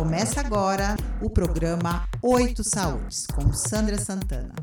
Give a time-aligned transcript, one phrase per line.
[0.00, 4.54] Começa agora o programa Oito Saúdes, com Sandra Santana.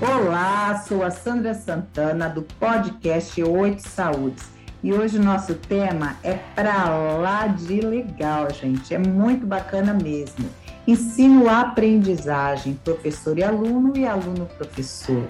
[0.00, 4.42] Olá, sou a Sandra Santana do podcast Oito Saúdes.
[4.82, 8.92] E hoje o nosso tema é para lá de legal, gente.
[8.92, 10.50] É muito bacana mesmo.
[10.88, 15.24] Ensino aprendizagem, professor e aluno e aluno professor.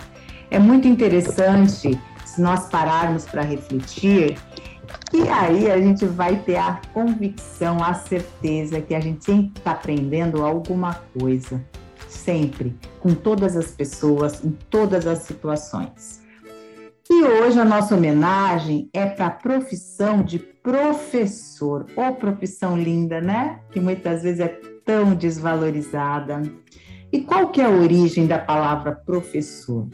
[0.51, 4.39] É muito interessante se nós pararmos para refletir
[5.15, 9.71] e aí a gente vai ter a convicção, a certeza que a gente sempre está
[9.71, 11.65] aprendendo alguma coisa,
[12.09, 16.21] sempre, com todas as pessoas, em todas as situações.
[17.09, 23.61] E hoje a nossa homenagem é para a profissão de professor, ou profissão linda, né?
[23.71, 24.49] Que muitas vezes é
[24.85, 26.43] tão desvalorizada.
[27.13, 29.87] E qual que é a origem da palavra professor?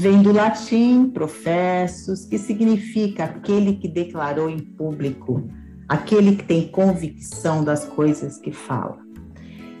[0.00, 5.42] Vem do latim professus, que significa aquele que declarou em público,
[5.88, 8.96] aquele que tem convicção das coisas que fala.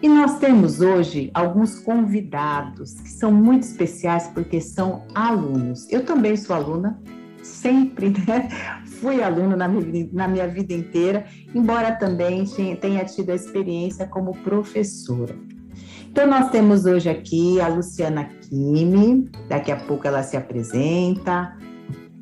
[0.02, 5.86] E nós temos hoje alguns convidados que são muito especiais porque são alunos.
[5.88, 7.00] Eu também sou aluna,
[7.40, 8.48] sempre, né?
[9.00, 12.44] Fui aluna na minha, na minha vida inteira, embora também
[12.80, 15.36] tenha tido a experiência como professora.
[16.10, 21.56] Então, nós temos hoje aqui a Luciana Kimi, daqui a pouco ela se apresenta.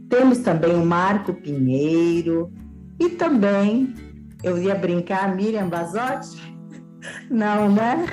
[0.09, 2.53] Temos também o Marco Pinheiro
[3.01, 3.95] e também,
[4.43, 6.57] eu ia brincar, Miriam Bazotti?
[7.31, 8.07] Não, né?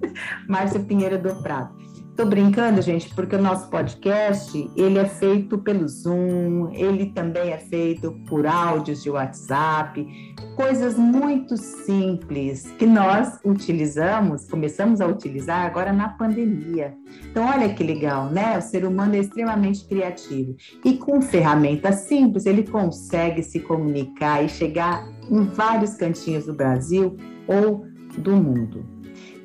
[0.48, 1.79] Márcia Pinheiro do Prado.
[2.20, 7.56] Tô brincando, gente, porque o nosso podcast, ele é feito pelo Zoom, ele também é
[7.56, 10.06] feito por áudios de WhatsApp,
[10.54, 16.94] coisas muito simples que nós utilizamos, começamos a utilizar agora na pandemia.
[17.30, 18.58] Então, olha que legal, né?
[18.58, 20.54] O ser humano é extremamente criativo
[20.84, 27.16] e com ferramentas simples ele consegue se comunicar e chegar em vários cantinhos do Brasil
[27.48, 27.86] ou
[28.18, 28.84] do mundo.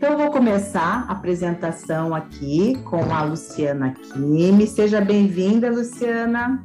[0.06, 4.68] Então, eu vou começar a apresentação aqui com a Luciana Kimi.
[4.68, 6.64] Seja bem-vinda, Luciana.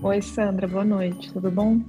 [0.00, 1.80] Oi, Sandra, boa noite, tudo bom?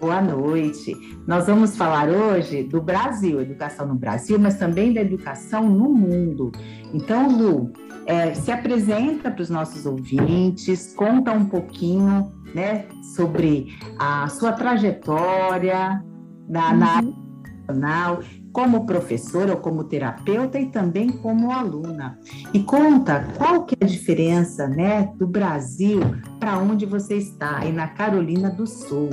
[0.00, 0.96] Boa noite.
[1.28, 6.50] Nós vamos falar hoje do Brasil, educação no Brasil, mas também da educação no mundo.
[6.92, 7.72] Então, Lu,
[8.06, 16.02] é, se apresenta para os nossos ouvintes, conta um pouquinho né, sobre a sua trajetória
[16.48, 16.76] na, uhum.
[16.78, 17.29] na área
[17.70, 18.22] profissional
[18.52, 22.18] como professora ou como terapeuta e também como aluna.
[22.52, 26.00] E conta qual que é a diferença, né, do Brasil
[26.40, 29.10] para onde você está, aí na Carolina do Sul.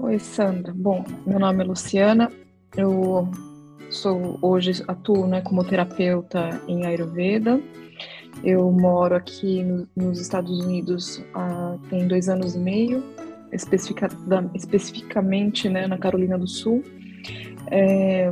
[0.00, 0.74] Oi, Sandra.
[0.74, 2.28] Bom, meu nome é Luciana.
[2.76, 3.28] Eu
[3.88, 7.60] sou hoje atuo, né, como terapeuta em Ayurveda.
[8.42, 13.04] Eu moro aqui no, nos Estados Unidos há tem dois anos e meio,
[13.52, 14.08] especifica,
[14.54, 16.82] especificamente, né, na Carolina do Sul.
[17.70, 18.30] É,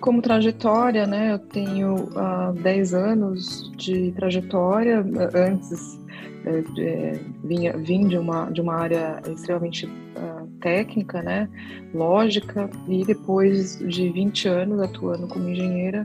[0.00, 5.04] como trajetória, né, eu tenho uh, 10 anos de trajetória.
[5.34, 6.00] Antes,
[6.44, 11.48] é, é, vinha, vim de uma, de uma área extremamente uh, técnica, né,
[11.94, 16.04] lógica, e depois de 20 anos atuando como engenheira,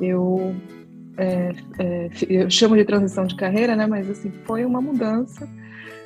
[0.00, 0.54] eu,
[1.18, 5.46] é, é, eu chamo de transição de carreira, né, mas assim, foi uma mudança,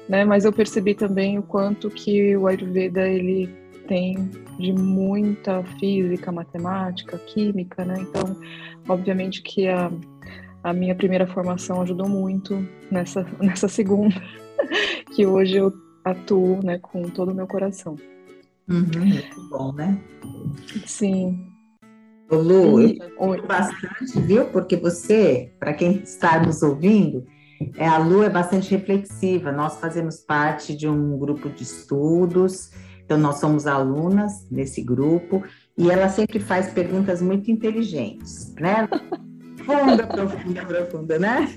[0.09, 3.61] né, mas eu percebi também o quanto que o Ayurveda, ele
[3.92, 4.16] tem
[4.58, 7.97] de muita física, matemática, química, né?
[8.00, 8.34] Então,
[8.88, 9.92] obviamente que a,
[10.64, 14.14] a minha primeira formação ajudou muito nessa, nessa segunda,
[15.14, 17.97] que hoje eu atuo né, com todo o meu coração.
[18.66, 20.00] Uhum, muito bom, né?
[20.86, 21.47] Sim.
[22.30, 24.47] Ô Lu, eu bastante, viu?
[24.47, 27.26] Porque você, para quem está nos ouvindo,
[27.76, 29.53] é, a Lu é bastante reflexiva.
[29.53, 32.70] Nós fazemos parte de um grupo de estudos
[33.04, 35.42] então, nós somos alunas nesse grupo
[35.76, 38.88] e ela sempre faz perguntas muito inteligentes, né?
[39.64, 41.48] Profunda, profunda, profunda, né?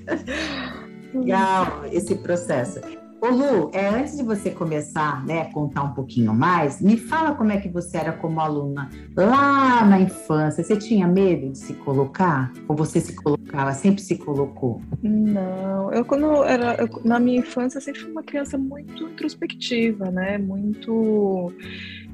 [1.14, 2.80] Legal esse processo.
[3.26, 7.52] Ô Lu, é, antes de você começar né, contar um pouquinho mais, me fala como
[7.52, 10.64] é que você era como aluna lá na infância.
[10.64, 12.54] Você tinha medo de se colocar?
[12.68, 14.80] Ou você se colocava, sempre se colocou?
[15.02, 20.38] Não, eu quando era eu, na minha infância sempre fui uma criança muito introspectiva, né?
[20.38, 21.52] Muito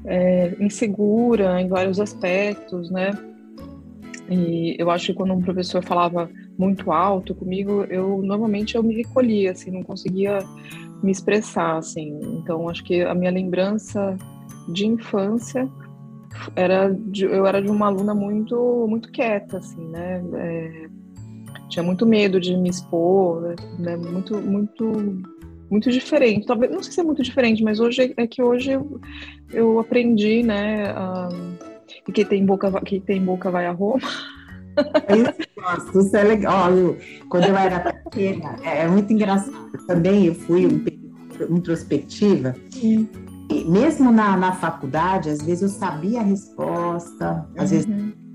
[0.06, 3.10] é, insegura em vários aspectos, né?
[4.30, 8.94] E eu acho que quando um professor falava muito alto comigo, eu normalmente eu me
[8.94, 10.38] recolhia, assim, não conseguia
[11.02, 12.18] me expressar, assim.
[12.38, 14.16] Então, acho que a minha lembrança
[14.68, 15.68] de infância
[16.56, 20.22] era de, eu era de uma aluna muito muito quieta, assim, né?
[20.34, 20.88] É,
[21.68, 23.96] tinha muito medo de me expor, né?
[23.96, 24.84] muito muito
[25.70, 26.46] muito diferente.
[26.46, 29.00] Talvez, não sei se é muito diferente, mas hoje é que hoje eu,
[29.50, 30.94] eu aprendi, né?
[30.94, 31.56] Um,
[32.04, 34.02] que quem tem boca, quem tem boca vai a Roma.
[35.06, 36.70] É isso que eu gosto, isso é legal.
[37.28, 39.70] Quando eu era pequena, é, é muito engraçado.
[39.86, 42.54] Também eu fui um introspectiva.
[42.70, 43.08] Sim.
[43.50, 47.76] E mesmo na, na faculdade, às vezes eu sabia a resposta, às uhum.
[47.76, 47.86] vezes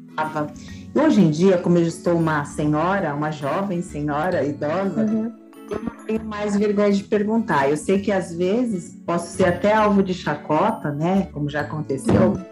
[0.10, 0.52] estava.
[0.96, 5.32] Hoje em dia, como eu estou uma senhora, uma jovem senhora idosa, uhum.
[5.70, 7.70] eu não tenho mais vergonha de perguntar.
[7.70, 11.30] Eu sei que às vezes posso ser até alvo de chacota, né?
[11.32, 12.46] Como já aconteceu uhum.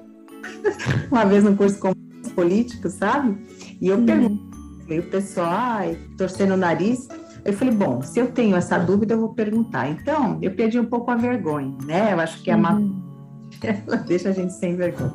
[1.11, 1.79] uma vez no curso
[2.23, 3.37] de político, sabe?
[3.81, 4.05] E eu uhum.
[4.05, 4.55] pergunto,
[4.87, 7.07] e o pessoal, ai, torcendo o nariz.
[7.43, 9.89] Eu falei, bom, se eu tenho essa dúvida, eu vou perguntar.
[9.89, 12.13] Então, eu perdi um pouco a vergonha, né?
[12.13, 13.03] Eu acho que a uhum.
[13.61, 15.13] ela deixa a gente sem vergonha.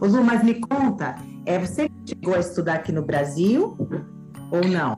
[0.00, 1.16] Ô, Lu, mas me conta,
[1.46, 3.76] é, você chegou a estudar aqui no Brasil
[4.50, 4.96] ou não?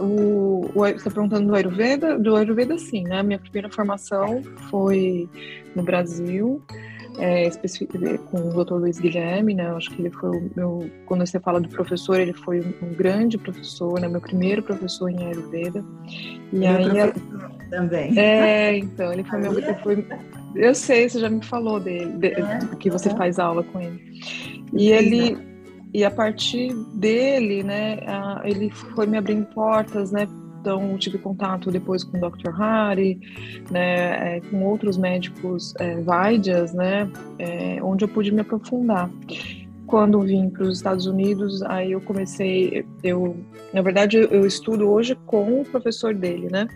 [0.00, 2.18] o, o, você está perguntando do Ayurveda?
[2.18, 3.22] Do Ayurveda, sim, né?
[3.22, 5.28] Minha primeira formação foi
[5.74, 6.62] no Brasil
[7.18, 7.50] é,
[8.30, 8.74] com o Dr.
[8.74, 9.68] Luiz Guilherme, né?
[9.70, 13.36] Acho que ele foi o meu, quando você fala do professor, ele foi um grande
[13.36, 14.08] professor, né?
[14.08, 15.84] Meu primeiro professor em Ayurveda.
[16.52, 17.12] E meu aí é
[17.70, 18.18] também.
[18.18, 20.06] É, então ele foi meu, foi,
[20.54, 23.16] eu sei, você já me falou dele, de, é, que você é.
[23.16, 24.00] faz aula com ele.
[24.72, 25.48] E ele
[25.92, 27.98] e a partir dele, né,
[28.44, 30.28] ele foi me abrindo portas, né,
[30.68, 32.50] então, tive contato depois com o Dr.
[32.60, 33.18] Hari,
[33.70, 39.10] né, é, com outros médicos é, Vaidyas, né, é, onde eu pude me aprofundar.
[39.86, 43.34] Quando vim para os Estados Unidos, aí eu comecei, eu,
[43.72, 46.68] na verdade, eu estudo hoje com o professor dele, né,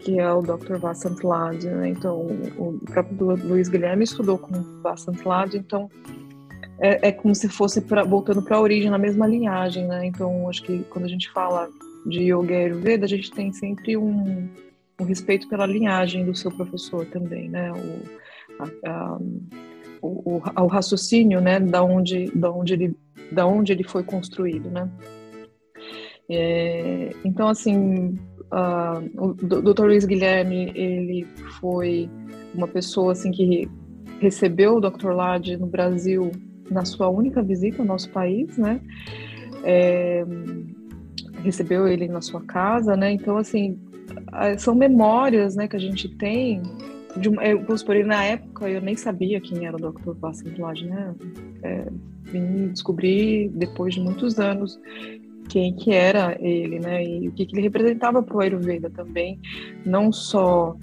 [0.00, 0.78] que é o Dr.
[0.78, 2.26] Vasant Lad, né, então
[2.58, 5.88] o próprio Luiz Guilherme estudou com o Vasant Lad, então
[6.80, 10.04] é, é, como se fosse pra, voltando para a origem, na mesma linhagem, né?
[10.06, 11.68] Então, acho que quando a gente fala
[12.06, 14.48] de Yoga e Ayurveda, a gente tem sempre um,
[15.00, 17.72] um respeito pela linhagem do seu professor também, né?
[17.72, 19.18] O, a, a,
[20.00, 21.60] o, o, raciocínio, né?
[21.60, 22.96] Da onde, da onde ele,
[23.30, 24.90] da onde ele foi construído, né?
[26.28, 28.18] É, então, assim,
[29.18, 29.84] o Dr.
[29.84, 31.26] Luiz Guilherme, ele
[31.60, 32.08] foi
[32.54, 33.68] uma pessoa assim que
[34.20, 35.10] recebeu o Dr.
[35.10, 36.30] Lade no Brasil
[36.70, 38.80] na sua única visita ao nosso país, né?
[39.64, 40.24] É,
[41.42, 43.12] recebeu ele na sua casa, né?
[43.12, 43.78] Então, assim,
[44.58, 46.62] são memórias, né, que a gente tem.
[47.16, 50.12] De eu, vamos por na época eu nem sabia quem era o Dr.
[50.18, 51.14] Vassilage, né?
[51.62, 51.86] É,
[52.24, 54.80] vim descobrir depois de muitos anos
[55.48, 57.04] quem que era ele, né?
[57.04, 59.38] E o que, que ele representava para o Ayurveda também,
[59.84, 60.74] não só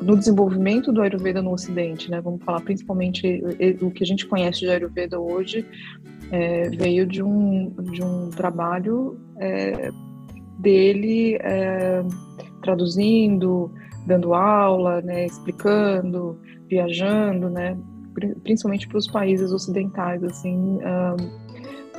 [0.00, 2.20] no desenvolvimento do Ayurveda no Ocidente, né?
[2.22, 3.42] Vamos falar principalmente
[3.82, 5.66] o que a gente conhece de Ayurveda hoje
[6.30, 9.90] é, veio de um, de um trabalho é,
[10.58, 12.04] dele é,
[12.62, 13.72] traduzindo,
[14.06, 16.38] dando aula, né, explicando,
[16.68, 17.76] viajando, né,
[18.42, 20.78] principalmente para os países ocidentais, assim,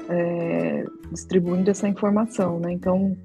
[0.10, 2.72] é, distribuindo essa informação, né?
[2.72, 3.18] Então,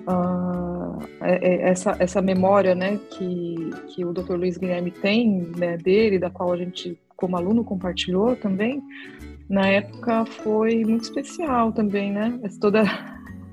[0.00, 4.34] uh, essa, essa memória, né, que, que o Dr.
[4.34, 8.82] Luiz Guilherme tem né, dele, da qual a gente, como aluno, compartilhou também,
[9.48, 12.40] na época foi muito especial também, né?
[12.60, 12.84] Toda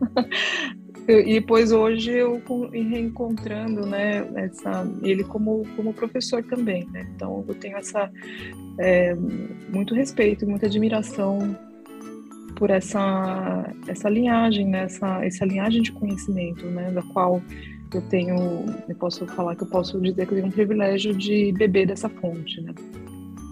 [1.08, 2.42] e depois hoje eu
[2.72, 7.08] reencontrando, né, essa, ele como, como professor também, né?
[7.16, 8.12] Então eu tenho essa
[8.78, 9.16] é,
[9.70, 11.58] muito respeito, muita admiração
[12.58, 14.84] por essa essa linhagem, né?
[14.84, 16.92] essa, essa linhagem de conhecimento, né?
[16.92, 17.42] Da qual
[17.94, 18.36] eu tenho,
[18.90, 22.10] eu posso falar que eu posso dizer que eu tenho um privilégio de beber dessa
[22.10, 22.74] fonte, né?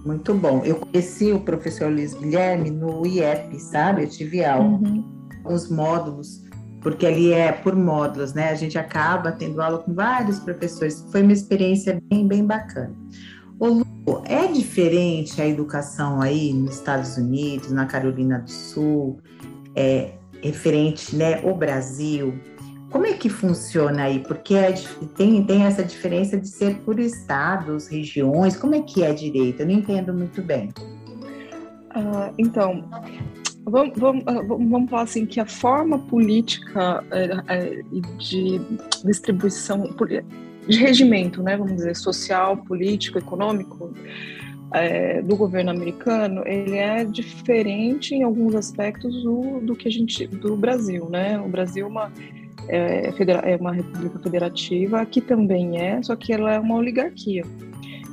[0.05, 0.61] Muito bom.
[0.63, 4.03] Eu conheci o professor Luiz Guilherme no IEP, sabe?
[4.03, 5.03] Eu tive aula, uhum.
[5.47, 6.43] Os módulos,
[6.81, 8.49] porque ali é por módulos, né?
[8.49, 11.05] A gente acaba tendo aula com vários professores.
[11.11, 12.93] Foi uma experiência bem, bem bacana.
[13.59, 13.85] O Lu,
[14.25, 19.19] é diferente a educação aí nos Estados Unidos, na Carolina do Sul,
[19.75, 20.11] é
[20.41, 22.33] referente, né, o Brasil?
[22.91, 24.19] Como é que funciona aí?
[24.19, 24.73] Porque é,
[25.17, 28.55] tem, tem essa diferença de ser por estados, regiões.
[28.55, 29.61] Como é que é direito?
[29.61, 30.69] Eu não entendo muito bem.
[31.95, 32.87] Uh, então,
[33.65, 37.83] vamos, vamos, ah, vamos falar assim que a forma política é,
[38.17, 38.61] de
[39.03, 39.89] distribuição,
[40.67, 43.93] de regimento, né, vamos dizer, social, político, econômico,
[44.73, 50.27] é, do governo americano, ele é diferente em alguns aspectos do, do que a gente
[50.27, 51.39] do Brasil, né?
[51.39, 52.11] O Brasil é uma
[52.67, 57.43] é, é uma república federativa, que também é, só que ela é uma oligarquia.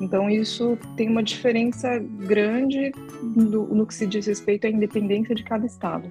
[0.01, 5.43] Então, isso tem uma diferença grande no, no que se diz respeito à independência de
[5.43, 6.11] cada Estado.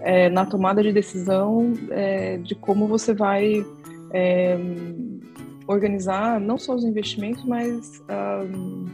[0.00, 3.64] É, na tomada de decisão é, de como você vai
[4.12, 4.58] é,
[5.66, 8.86] organizar não só os investimentos, mas um,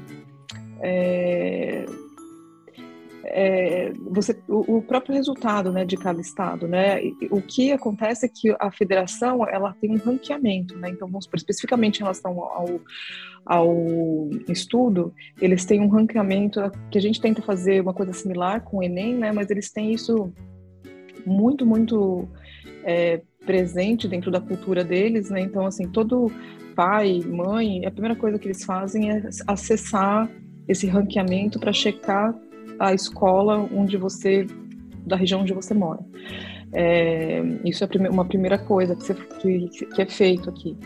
[3.28, 6.66] é, você, o, o, próprio resultado né, de cada estado.
[6.66, 7.00] Né?
[7.30, 10.90] O que acontece é que a federação ela tem um ranqueamento, né?
[10.90, 12.80] então vamos especificamente em relação ao,
[13.44, 18.78] ao estudo, eles têm um ranqueamento que a gente tenta fazer uma coisa similar com
[18.78, 19.32] o Enem, né?
[19.32, 20.32] mas eles têm isso
[21.24, 22.28] muito, muito
[22.84, 25.40] é, presente dentro da cultura deles, né?
[25.40, 26.30] Então, assim, todo
[26.74, 30.30] pai, mãe, a primeira coisa que eles fazem é acessar
[30.68, 32.34] esse ranqueamento para checar
[32.78, 34.46] a escola onde você,
[35.06, 36.00] da região onde você mora.
[36.72, 40.76] É, isso é uma primeira coisa que, você, que, que é feito aqui.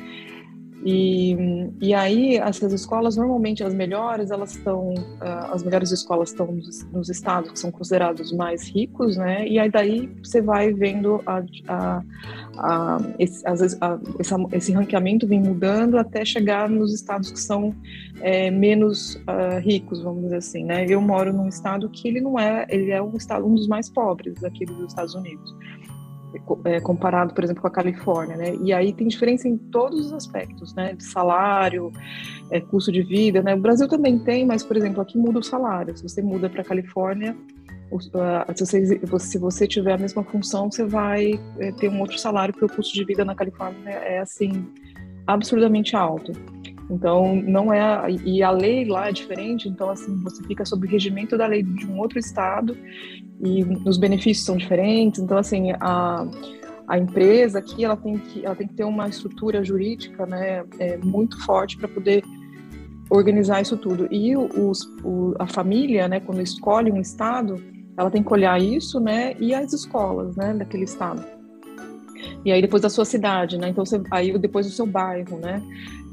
[0.82, 1.36] E,
[1.78, 6.84] e aí essas escolas normalmente as melhores elas estão uh, as melhores escolas estão nos,
[6.90, 9.46] nos, estados que são considerados mais ricos né?
[9.46, 12.02] E aí daí você vai vendo a, a,
[12.56, 13.78] a, esse, essa,
[14.52, 17.74] esse ranqueamento vem mudando até chegar nos estados que são
[18.22, 20.86] é, menos uh, ricos vamos dizer assim né?
[20.88, 23.90] Eu moro num estado que ele não é ele é um estado um dos mais
[23.90, 25.54] pobres aqui dos Estados Unidos
[26.64, 28.54] é, comparado, por exemplo, com a Califórnia, né?
[28.62, 30.96] E aí tem diferença em todos os aspectos, né?
[30.98, 31.92] Salário,
[32.50, 33.54] é, custo de vida, né?
[33.54, 35.96] O Brasil também tem, mas, por exemplo, aqui muda o salário.
[35.96, 37.36] Se você muda para a Califórnia,
[38.54, 42.54] se você, se você tiver a mesma função, você vai é, ter um outro salário,
[42.54, 44.66] porque o custo de vida na Califórnia é, assim,
[45.26, 46.32] absurdamente alto.
[46.90, 48.10] Então, não é.
[48.24, 51.62] E a lei lá é diferente, então, assim, você fica sob o regimento da lei
[51.62, 52.76] de um outro estado
[53.42, 55.20] e os benefícios são diferentes.
[55.20, 56.26] Então, assim, a,
[56.88, 60.96] a empresa aqui, ela tem que, ela tem que ter uma estrutura jurídica, né, é,
[60.98, 62.24] muito forte para poder
[63.08, 64.08] organizar isso tudo.
[64.10, 67.62] E os, o, a família, né, quando escolhe um estado,
[67.96, 71.39] ela tem que olhar isso, né, e as escolas, né, daquele estado.
[72.44, 73.68] E aí depois da sua cidade, né?
[73.68, 75.62] Então você, aí depois do seu bairro, né?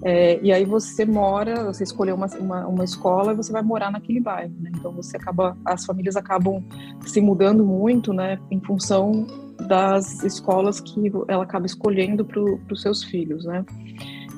[0.04, 3.92] É, e aí você mora, você escolheu uma, uma, uma, escola e você vai morar
[3.92, 4.72] naquele bairro, né?
[4.76, 6.64] Então você acaba, as famílias acabam
[7.06, 8.40] se mudando muito, né?
[8.52, 9.26] Em função
[9.68, 13.66] das escolas que ela acaba escolhendo para os seus filhos, né?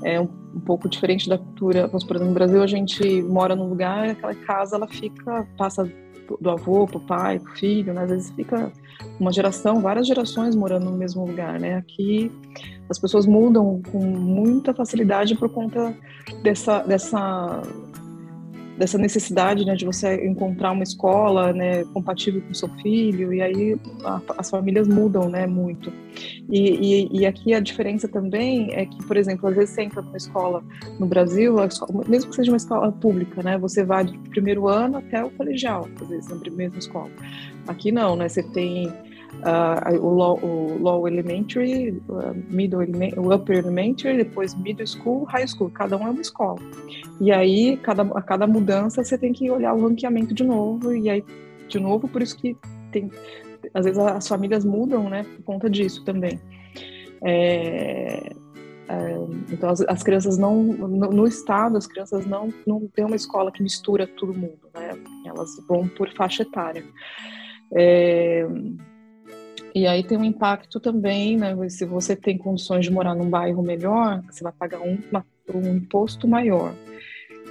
[0.03, 3.67] É um, um, pouco diferente da cultura, por exemplo, no Brasil a gente mora num
[3.67, 5.91] lugar, aquela casa ela fica, passa
[6.39, 8.03] do avô para o pai, para o filho, né?
[8.03, 8.71] Às vezes fica
[9.19, 11.75] uma geração, várias gerações morando no mesmo lugar, né?
[11.75, 12.31] Aqui
[12.89, 15.95] as pessoas mudam com muita facilidade por conta
[16.43, 17.61] dessa, dessa,
[18.79, 23.41] dessa necessidade né, de você encontrar uma escola né, compatível com o seu filho, e
[23.41, 25.91] aí a, as famílias mudam né, muito.
[26.49, 30.01] E, e, e, aqui a diferença também é que, por exemplo, às vezes você entra
[30.01, 30.63] numa escola
[30.97, 34.97] no Brasil, escola, mesmo que seja uma escola pública, né, você vai do primeiro ano
[34.97, 37.11] até o colegial, às vezes, na mesma escola.
[37.67, 38.89] Aqui não, né, você tem
[39.43, 42.81] uh, o, low, o low elementary, uh, middle
[43.17, 45.69] o upper elementary, depois middle school, high school.
[45.69, 46.59] Cada um é uma escola.
[47.21, 50.93] E aí, cada, a cada mudança, você tem que olhar o ranqueamento de novo.
[50.93, 51.23] E aí,
[51.67, 52.55] de novo, por isso que
[52.91, 53.11] tem,
[53.73, 56.39] às vezes as famílias mudam, né, por conta disso também.
[57.21, 58.33] É,
[58.87, 59.15] é,
[59.51, 63.51] então as, as, crianças não no, no, estado as crianças não não tem uma escola
[63.51, 66.83] que mistura todo mundo né elas vão por faixa etária
[67.75, 68.47] é,
[69.73, 71.55] e aí tem um impacto também, né?
[71.69, 74.97] Se você tem condições de morar num bairro melhor, você vai pagar um,
[75.53, 76.73] um imposto maior.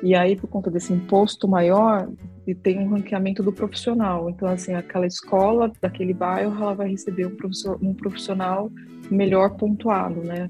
[0.03, 2.09] E aí, por conta desse imposto maior,
[2.47, 4.31] e tem um ranqueamento do profissional.
[4.31, 8.71] Então, assim, aquela escola daquele bairro, ela vai receber um profissional, um profissional
[9.11, 10.49] melhor pontuado, né?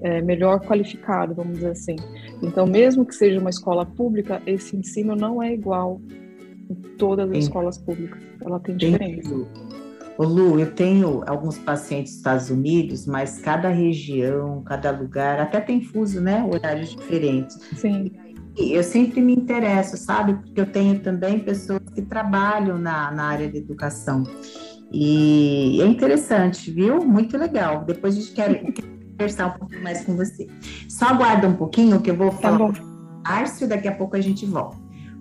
[0.00, 1.96] É, melhor qualificado, vamos dizer assim.
[2.42, 6.00] Então, mesmo que seja uma escola pública, esse ensino não é igual
[6.70, 7.42] em todas as Sim.
[7.42, 8.22] escolas públicas.
[8.40, 9.34] Ela tem diferença.
[10.18, 15.60] Ô Lu, eu tenho alguns pacientes dos Estados Unidos, mas cada região, cada lugar, até
[15.60, 16.42] tem fuso, né?
[16.42, 17.58] Horários diferentes.
[17.74, 18.10] Sim.
[18.56, 20.34] E eu sempre me interesso, sabe?
[20.34, 24.22] Porque eu tenho também pessoas que trabalham na, na área de educação.
[24.90, 27.04] E é interessante, viu?
[27.04, 27.84] Muito legal.
[27.84, 28.62] Depois a gente quer
[29.12, 30.46] conversar um pouco mais com você.
[30.88, 34.16] Só aguarda um pouquinho que eu vou tá falar tá com Márcio, daqui a pouco
[34.16, 34.78] a gente volta.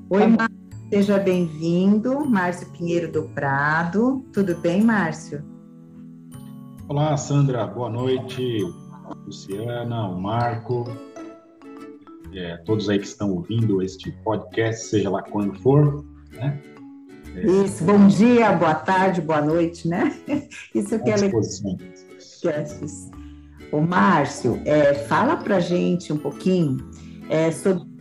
[0.09, 0.54] Oi, tá Márcio.
[0.89, 4.23] Seja bem-vindo, Márcio Pinheiro do Prado.
[4.31, 5.43] Tudo bem, Márcio?
[6.87, 7.65] Olá, Sandra.
[7.65, 8.59] Boa noite.
[9.25, 10.85] Luciana, o Marco,
[12.33, 16.61] é, todos aí que estão ouvindo este podcast, seja lá quando for, né?
[17.35, 20.15] É, Isso, bom dia, boa tarde, boa noite, né?
[20.73, 21.41] Isso que é legal.
[23.71, 26.77] O Márcio, é, fala pra gente um pouquinho
[27.29, 27.94] é, sobre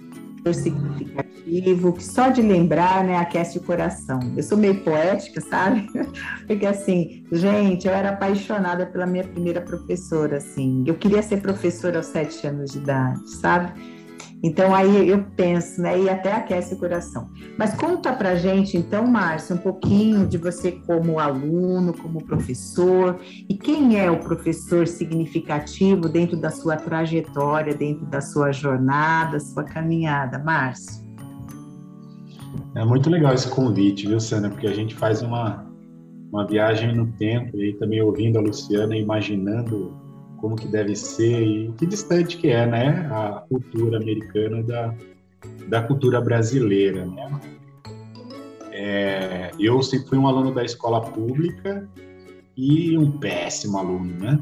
[0.52, 4.20] significativo, que só de lembrar, né, aquece o coração.
[4.36, 5.88] Eu sou meio poética, sabe?
[6.46, 10.84] Porque assim, gente, eu era apaixonada pela minha primeira professora, assim.
[10.86, 13.93] Eu queria ser professora aos sete anos de idade, sabe?
[14.43, 17.29] Então aí eu penso, né, e até aquece o coração.
[17.59, 23.57] Mas conta pra gente, então, Márcio, um pouquinho de você como aluno, como professor, e
[23.57, 30.38] quem é o professor significativo dentro da sua trajetória, dentro da sua jornada, sua caminhada,
[30.38, 31.05] Márcio?
[32.75, 34.50] É muito legal esse convite, viu, Sandra?
[34.50, 35.64] Porque a gente faz uma,
[36.31, 40.03] uma viagem no tempo e também ouvindo a Luciana, imaginando
[40.44, 44.94] como que deve ser e que distante que é, né, a cultura americana da,
[45.68, 47.40] da cultura brasileira, né?
[48.70, 51.88] É, eu sempre fui um aluno da escola pública
[52.54, 54.38] e um péssimo aluno, né?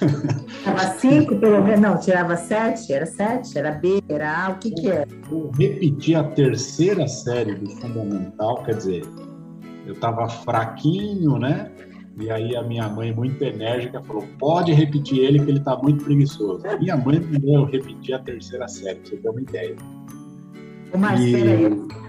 [0.62, 4.72] Tirava cinco, pelo menos, não, tirava sete, era sete, era B, era A, o que
[4.72, 5.08] que era?
[5.30, 9.06] Eu repeti a terceira série do fundamental, quer dizer,
[9.86, 11.70] eu estava fraquinho, né?
[12.18, 16.04] E aí a minha mãe, muito enérgica, falou: pode repetir ele, que ele está muito
[16.04, 16.62] preguiçoso.
[16.78, 19.76] Minha mãe mandou eu repetir a terceira série, pra você ter uma ideia.
[20.96, 22.00] Marcelo, e...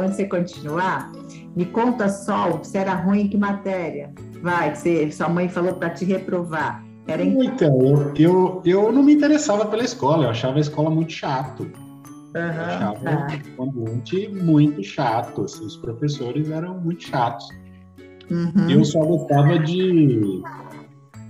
[0.00, 1.12] antes de você continuar,
[1.54, 4.12] me conta só se era ruim em que matéria.
[4.42, 6.84] Vai, que você, sua mãe falou para te reprovar.
[7.06, 7.44] Era em...
[7.44, 11.62] Então, eu, eu, eu não me interessava pela escola, eu achava a escola muito chato.
[11.62, 13.28] Uhum, eu achava tá.
[13.58, 17.46] um ambiente muito chato, assim, os professores eram muito chatos.
[18.32, 18.70] Uhum.
[18.70, 20.42] Eu só gostava de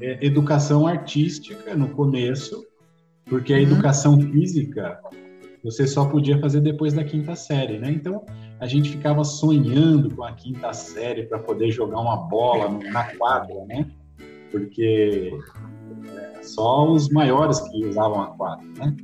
[0.00, 2.64] é, educação artística no começo,
[3.26, 3.62] porque a uhum.
[3.62, 5.00] educação física
[5.64, 7.90] você só podia fazer depois da quinta série, né?
[7.90, 8.24] Então
[8.58, 13.64] a gente ficava sonhando com a quinta série para poder jogar uma bola na quadra,
[13.66, 13.88] né?
[14.50, 15.32] Porque
[16.16, 18.96] é, só os maiores que usavam a quadra, né?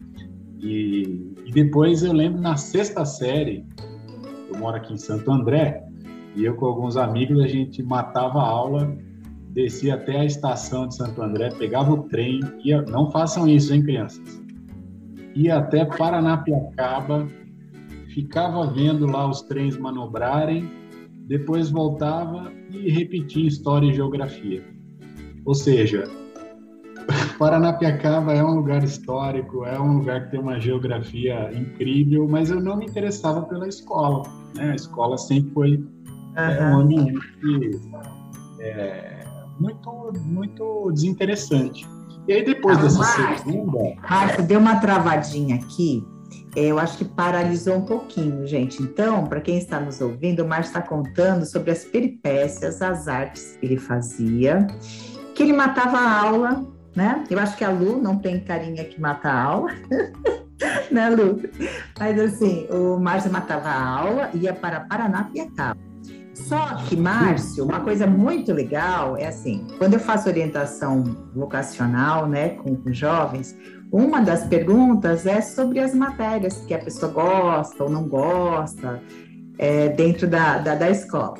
[0.61, 3.65] E, e depois eu lembro na sexta série,
[4.53, 5.88] eu moro aqui em Santo André,
[6.35, 8.97] e eu com alguns amigos, a gente matava a aula,
[9.51, 13.83] descia até a estação de Santo André, pegava o trem, ia, não façam isso, hein,
[13.83, 14.41] crianças?
[15.35, 17.27] Ia até Paranapiacaba,
[18.15, 20.71] ficava vendo lá os trens manobrarem,
[21.27, 24.65] depois voltava e repetia história e geografia.
[25.45, 26.05] Ou seja,
[27.39, 32.61] Paranapiacaba é um lugar histórico, é um lugar que tem uma geografia incrível, mas eu
[32.61, 34.23] não me interessava pela escola.
[34.55, 34.73] Né?
[34.73, 35.85] A escola sempre foi
[36.39, 37.19] é um ambiente
[38.61, 39.25] é,
[39.59, 41.87] muito, muito desinteressante.
[42.27, 43.79] E aí, depois ah, dessa Marcio, segunda.
[44.09, 46.07] Márcio, deu uma travadinha aqui.
[46.55, 48.83] É, eu acho que paralisou um pouquinho, gente.
[48.83, 53.57] Então, para quem está nos ouvindo, o Márcio está contando sobre as peripécias, as artes
[53.59, 54.67] que ele fazia,
[55.35, 57.25] que ele matava a aula, né?
[57.31, 59.71] Eu acho que a Lu não tem carinha que mata a aula.
[60.91, 61.41] né, Lu?
[61.99, 65.88] Mas assim, o Márcio matava a aula, ia para Paraná e acaba.
[66.47, 71.03] Só que, Márcio, uma coisa muito legal é assim, quando eu faço orientação
[71.35, 73.57] vocacional, né, com, com jovens,
[73.91, 79.03] uma das perguntas é sobre as matérias que a pessoa gosta ou não gosta
[79.59, 81.35] é, dentro da, da, da escola.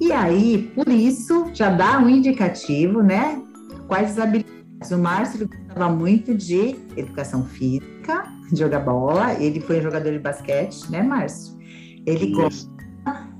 [0.00, 3.42] E aí, por isso, já dá um indicativo, né?
[3.86, 4.90] Quais as habilidades.
[4.92, 9.34] O Márcio gostava muito de educação física, de jogar bola.
[9.34, 11.58] Ele foi jogador de basquete, né, Márcio?
[12.06, 12.77] Ele gosta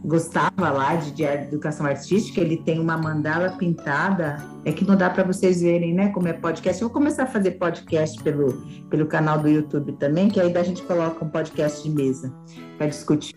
[0.04, 5.11] gostava lá de, de, educação artística, ele tem uma mandala pintada, é que não dá
[5.11, 6.80] para vocês verem, né, como é podcast.
[6.80, 10.62] Eu vou começar a fazer podcast pelo, pelo canal do YouTube também, que aí a
[10.62, 12.32] gente coloca um podcast de mesa
[12.76, 13.34] para discutir.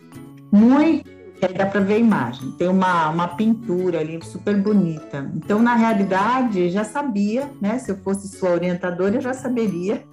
[0.50, 2.52] Muito, dá para ver a imagem.
[2.52, 5.30] Tem uma, uma pintura ali super bonita.
[5.34, 10.04] Então, na realidade, já sabia, né, se eu fosse sua orientadora, eu já saberia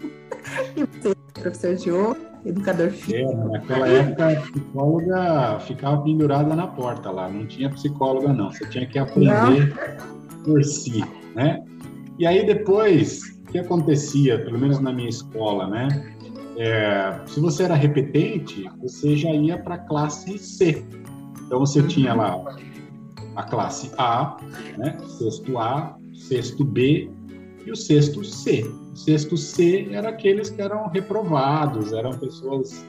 [0.73, 3.31] que você professor de ouro educador físico.
[3.31, 8.65] É, naquela época, a psicóloga ficava pendurada na porta lá, não tinha psicóloga não, você
[8.67, 10.43] tinha que aprender não.
[10.43, 11.03] por si,
[11.35, 11.63] né?
[12.17, 16.15] E aí depois, o que acontecia, pelo menos na minha escola, né?
[16.57, 20.83] É, se você era repetente, você já ia para a classe C.
[21.45, 22.35] Então você tinha lá
[23.35, 24.37] a classe A,
[24.77, 24.97] né?
[25.17, 27.09] sexto A, sexto B
[27.65, 28.69] e o sexto C.
[28.91, 32.85] O sexto C era aqueles que eram reprovados, eram pessoas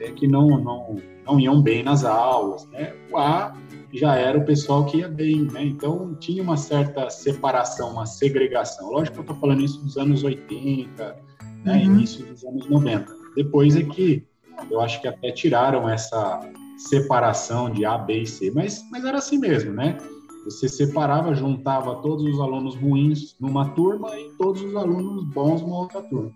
[0.00, 2.66] é, que não, não, não iam bem nas aulas.
[2.68, 2.94] Né?
[3.10, 3.54] O A
[3.92, 5.64] já era o pessoal que ia bem, né?
[5.64, 8.90] então tinha uma certa separação, uma segregação.
[8.90, 11.16] Lógico que eu estou falando isso dos anos 80,
[11.64, 11.72] né?
[11.72, 11.78] uhum.
[11.78, 13.06] início dos anos 90.
[13.36, 14.24] Depois é que
[14.70, 16.40] eu acho que até tiraram essa
[16.76, 19.98] separação de A, B e C, mas, mas era assim mesmo, né?
[20.44, 25.80] Você separava, juntava todos os alunos ruins numa turma e todos os alunos bons numa
[25.80, 26.32] outra turma.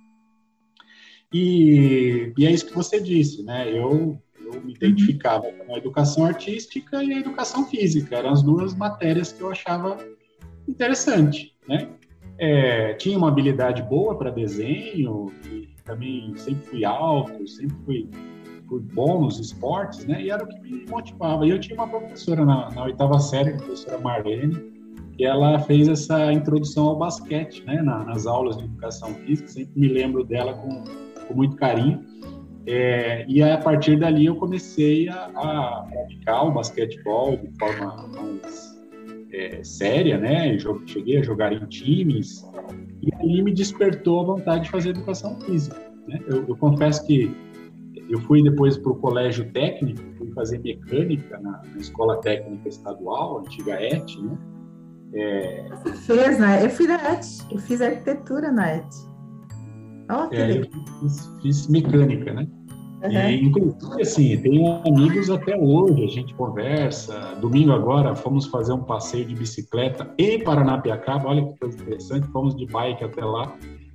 [1.32, 3.68] E, e é isso que você disse, né?
[3.68, 8.16] Eu, eu me identificava com a educação artística e a educação física.
[8.16, 9.96] Eram as duas matérias que eu achava
[10.68, 11.90] interessante, né?
[12.38, 15.32] É, tinha uma habilidade boa para desenho,
[15.84, 18.10] também sempre fui alto, sempre fui,
[18.92, 20.22] bom nos esportes, né?
[20.22, 21.46] E era o que me motivava.
[21.46, 24.57] E eu tinha uma professora na, na oitava série, a professora Marlene,
[25.16, 27.83] que ela fez essa introdução ao basquete, né?
[27.83, 30.85] Na, nas aulas de educação física, sempre me lembro dela com,
[31.27, 32.05] com muito carinho.
[32.66, 38.74] É, e a partir dali eu comecei a, a praticar o basquetebol de forma mais
[39.33, 40.57] é, séria, né?
[40.57, 42.44] Eu cheguei a jogar em times
[43.03, 45.77] e ali me despertou a vontade de fazer educação física.
[46.09, 46.20] Né?
[46.27, 47.35] Eu, eu confesso que
[48.14, 53.40] eu fui depois para o colégio técnico, fui fazer mecânica na, na escola técnica estadual,
[53.40, 54.38] antiga ET, né?
[55.14, 55.68] É...
[55.83, 56.64] Você fez, né?
[56.64, 58.87] Eu fiz a ET, eu fiz arquitetura na ET.
[60.11, 60.62] Oh, é,
[61.00, 62.46] fiz, fiz mecânica, né?
[63.03, 63.11] Uhum.
[63.11, 67.35] E, inclusive, assim, tenho amigos até hoje, a gente conversa.
[67.40, 72.55] Domingo agora fomos fazer um passeio de bicicleta em Paranapiacaba, olha que coisa interessante, fomos
[72.55, 73.53] de bike até lá,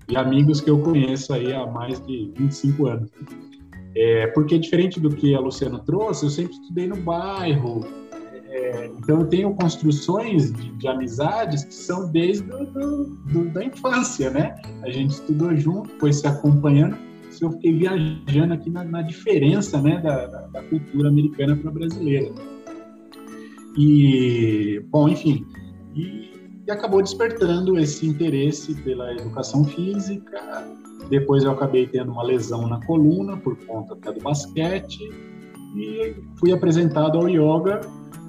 [0.10, 3.10] e amigos que eu conheço aí há mais de 25 anos.
[3.96, 7.86] É, porque diferente do que a Luciana trouxe, eu sempre estudei no bairro,
[8.50, 13.64] é, então eu tenho construções de, de, amizades que são desde do, do, do, da
[13.64, 14.56] infância, né?
[14.84, 16.98] A gente estudou junto, foi se acompanhando,
[17.42, 22.34] eu fiquei viajando aqui na, na diferença né, da, da cultura americana para a brasileira.
[23.78, 25.46] E, bom, enfim,
[25.96, 26.32] e,
[26.68, 30.68] e, acabou despertando esse interesse pela educação física.
[31.10, 35.00] Depois eu acabei tendo uma lesão na coluna por conta até do basquete
[35.76, 37.82] e fui apresentado ao yoga.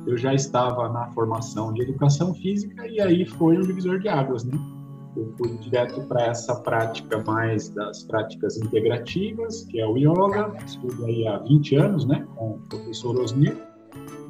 [0.06, 4.44] Eu já estava na formação de educação física e aí foi um divisor de águas,
[4.44, 4.58] né?
[5.16, 11.04] eu fui direto para essa prática mais das práticas integrativas, que é o yoga, estudo
[11.04, 13.56] aí há 20 anos, né, com o professor Osnir,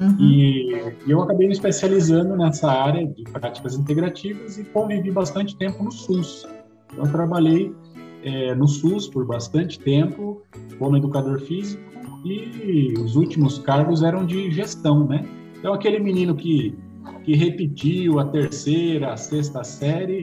[0.00, 0.16] uhum.
[0.18, 0.72] e,
[1.06, 5.92] e, eu acabei me especializando nessa área de práticas integrativas e convivi bastante tempo no
[5.92, 6.48] SUS.
[6.92, 7.74] Então, eu trabalhei
[8.22, 10.42] é, no SUS por bastante tempo
[10.78, 11.82] como educador físico
[12.24, 15.26] e os últimos cargos eram de gestão, né?
[15.58, 16.76] Então, aquele menino que,
[17.24, 20.22] que repetiu a terceira, a sexta série,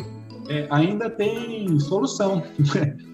[0.50, 2.44] é, ainda tem solução.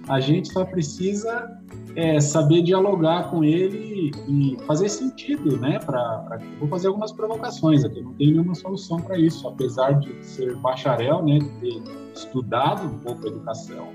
[0.07, 1.49] a gente só precisa
[1.95, 5.79] é, saber dialogar com ele e fazer sentido, né?
[5.79, 8.01] Pra, pra, vou fazer algumas provocações aqui.
[8.01, 11.39] Não tem nenhuma solução para isso, apesar de ser bacharel, né?
[11.39, 11.81] De ter
[12.13, 13.89] estudado um pouco a educação,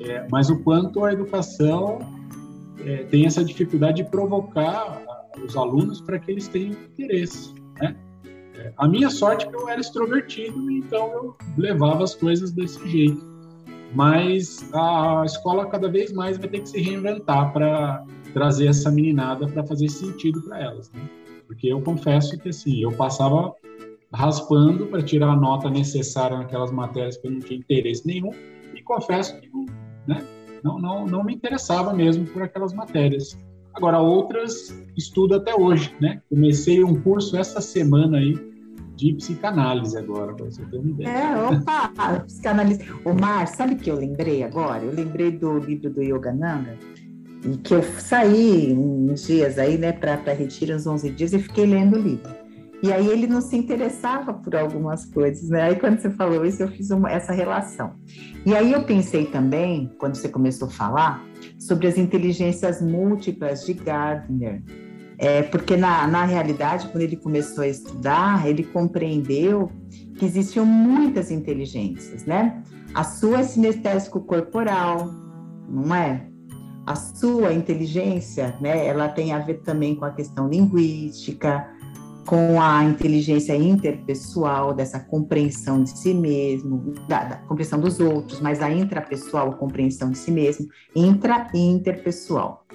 [0.00, 1.98] é, mas o quanto a educação
[2.84, 5.02] é, tem essa dificuldade de provocar
[5.44, 7.96] os alunos para que eles tenham interesse, né?
[8.76, 13.26] A minha sorte é que eu era extrovertido, então eu levava as coisas desse jeito.
[13.94, 19.46] Mas a escola cada vez mais vai ter que se reinventar para trazer essa meninada
[19.46, 20.90] para fazer sentido para elas.
[20.92, 21.00] Né?
[21.46, 23.54] Porque eu confesso que assim, eu passava
[24.12, 28.32] raspando para tirar a nota necessária naquelas matérias que eu não tinha interesse nenhum
[28.74, 29.48] e confesso que
[30.08, 30.24] né,
[30.64, 33.38] não, não, não me interessava mesmo por aquelas matérias.
[33.74, 36.20] Agora, outras estudo até hoje, né?
[36.28, 38.36] Comecei um curso essa semana aí
[38.96, 41.08] de psicanálise agora, para você ter uma ideia.
[41.08, 42.84] É, opa, psicanálise.
[43.04, 44.82] Omar, sabe que eu lembrei agora?
[44.82, 46.76] Eu lembrei do livro do Yogananda,
[47.44, 51.66] e que eu saí uns dias aí, né, para retirar uns 11 dias e fiquei
[51.66, 52.37] lendo o livro.
[52.82, 55.62] E aí ele não se interessava por algumas coisas, né?
[55.62, 57.94] Aí quando você falou isso, eu fiz uma, essa relação.
[58.46, 61.24] E aí eu pensei também, quando você começou a falar,
[61.58, 64.62] sobre as inteligências múltiplas de Gardner.
[65.18, 69.68] É, porque na, na realidade, quando ele começou a estudar, ele compreendeu
[70.16, 72.62] que existiam muitas inteligências, né?
[72.94, 75.10] A sua é sinestésico corporal,
[75.68, 76.28] não é?
[76.86, 78.86] A sua inteligência, né?
[78.86, 81.68] Ela tem a ver também com a questão linguística,
[82.28, 88.60] com a inteligência interpessoal, dessa compreensão de si mesmo, da, da, compreensão dos outros, mas
[88.60, 92.66] a intrapessoal, a compreensão de si mesmo, intra e interpessoal.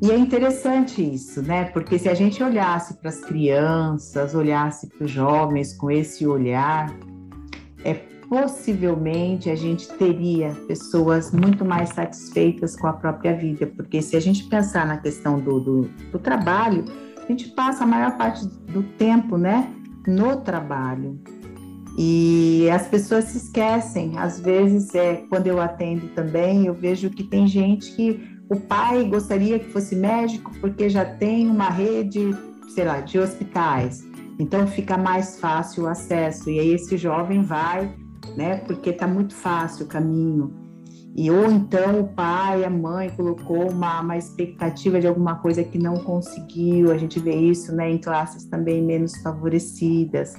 [0.00, 1.64] E é interessante isso, né?
[1.64, 6.94] Porque se a gente olhasse para as crianças, olhasse para os jovens com esse olhar,
[7.84, 7.94] é
[8.28, 14.20] possivelmente a gente teria pessoas muito mais satisfeitas com a própria vida, porque se a
[14.20, 16.84] gente pensar na questão do, do, do trabalho,
[17.22, 19.68] a gente passa a maior parte do tempo, né,
[20.06, 21.20] no trabalho.
[21.96, 24.18] E as pessoas se esquecem.
[24.18, 29.04] Às vezes, é, quando eu atendo também, eu vejo que tem gente que o pai
[29.04, 32.30] gostaria que fosse médico porque já tem uma rede,
[32.74, 34.02] sei lá, de hospitais.
[34.38, 36.50] Então fica mais fácil o acesso.
[36.50, 37.94] E aí esse jovem vai,
[38.36, 40.61] né, porque está muito fácil o caminho.
[41.14, 45.78] E ou então o pai, a mãe colocou uma, uma expectativa de alguma coisa que
[45.78, 46.90] não conseguiu.
[46.90, 50.34] A gente vê isso né, em classes também menos favorecidas.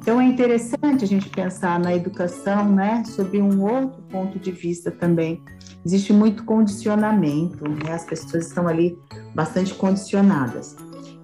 [0.00, 4.90] Então é interessante a gente pensar na educação, né, sob um outro ponto de vista
[4.90, 5.42] também.
[5.84, 7.92] Existe muito condicionamento, né?
[7.92, 8.98] As pessoas estão ali
[9.34, 10.76] bastante condicionadas.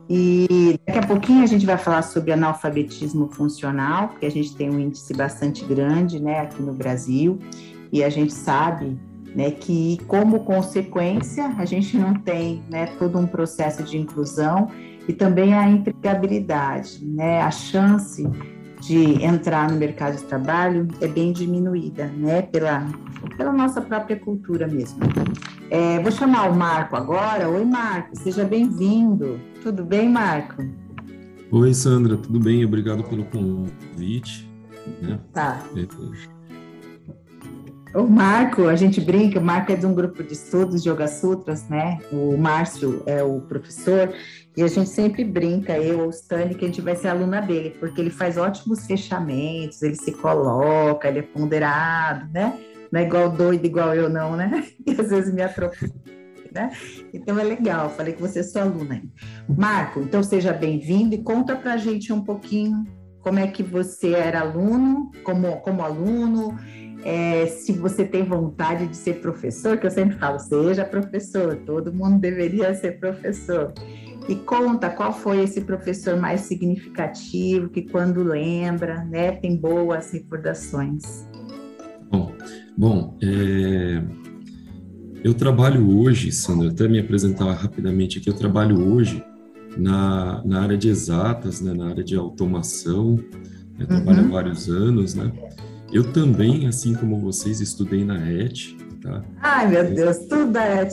[0.09, 4.71] E daqui a pouquinho a gente vai falar sobre analfabetismo funcional, porque a gente tem
[4.71, 7.39] um índice bastante grande, né, aqui no Brasil,
[7.95, 8.99] e a gente sabe,
[9.37, 14.69] né, que como consequência a gente não tem, né, todo um processo de inclusão
[15.07, 18.29] e também a empregabilidade, né, a chance
[18.81, 22.85] de entrar no mercado de trabalho é bem diminuída, né, pela,
[23.37, 24.99] pela nossa própria cultura mesmo.
[25.71, 27.49] É, vou chamar o Marco agora.
[27.49, 29.39] Oi, Marco, seja bem-vindo.
[29.63, 30.65] Tudo bem, Marco?
[31.53, 32.65] Oi, Sandra, tudo bem?
[32.65, 34.53] Obrigado pelo convite.
[35.01, 35.19] Né?
[35.33, 35.63] Tá.
[35.77, 36.34] É,
[37.95, 41.07] o Marco, a gente brinca, o Marco é de um grupo de estudos de Yoga
[41.07, 42.01] Sutras, né?
[42.11, 44.13] O Márcio é o professor,
[44.57, 47.41] e a gente sempre brinca, eu ou o Stanley, que a gente vai ser aluna
[47.41, 52.59] dele, porque ele faz ótimos fechamentos, ele se coloca, ele é ponderado, né?
[52.91, 54.65] Não é igual doido, igual eu, não, né?
[54.87, 55.93] E às vezes me atropela.
[56.53, 56.71] Né?
[57.13, 59.03] Então é legal, falei que você é sua aluna.
[59.49, 62.85] Marco, então seja bem-vindo e conta pra gente um pouquinho
[63.25, 66.57] como é que você era aluno, como, como aluno,
[67.05, 71.93] é, se você tem vontade de ser professor, que eu sempre falo, seja professor, todo
[71.93, 73.75] mundo deveria ser professor.
[74.27, 81.29] E conta qual foi esse professor mais significativo, que quando lembra, né, tem boas recordações.
[82.11, 82.33] Bom,
[82.77, 84.03] bom é...
[85.23, 89.23] eu trabalho hoje, Sandra, até me apresentar rapidamente aqui, eu trabalho hoje
[89.77, 93.19] na, na área de exatas, né, na área de automação,
[93.79, 94.29] eu trabalho uhum.
[94.29, 95.31] há vários anos, né?
[95.95, 98.59] Eu também, assim como vocês, estudei na ET,
[99.01, 99.23] tá?
[99.41, 100.93] Ai, meu Deus, tudo da ET.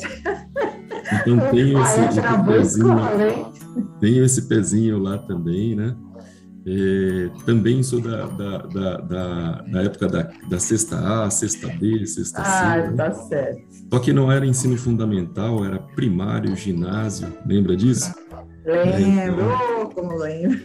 [1.22, 3.52] Então tenho esse, esse pezinho,
[4.00, 5.96] tenho esse pezinho lá também, né?
[6.68, 12.06] É, também sou da, da, da, da, da época da, da sexta A, sexta B,
[12.06, 12.52] sexta C.
[12.52, 12.94] Ah, né?
[12.96, 13.60] tá certo.
[13.92, 18.14] Só que não era ensino fundamental, era primário, ginásio, lembra disso?
[18.64, 20.60] Lembro, é, então, como lembro.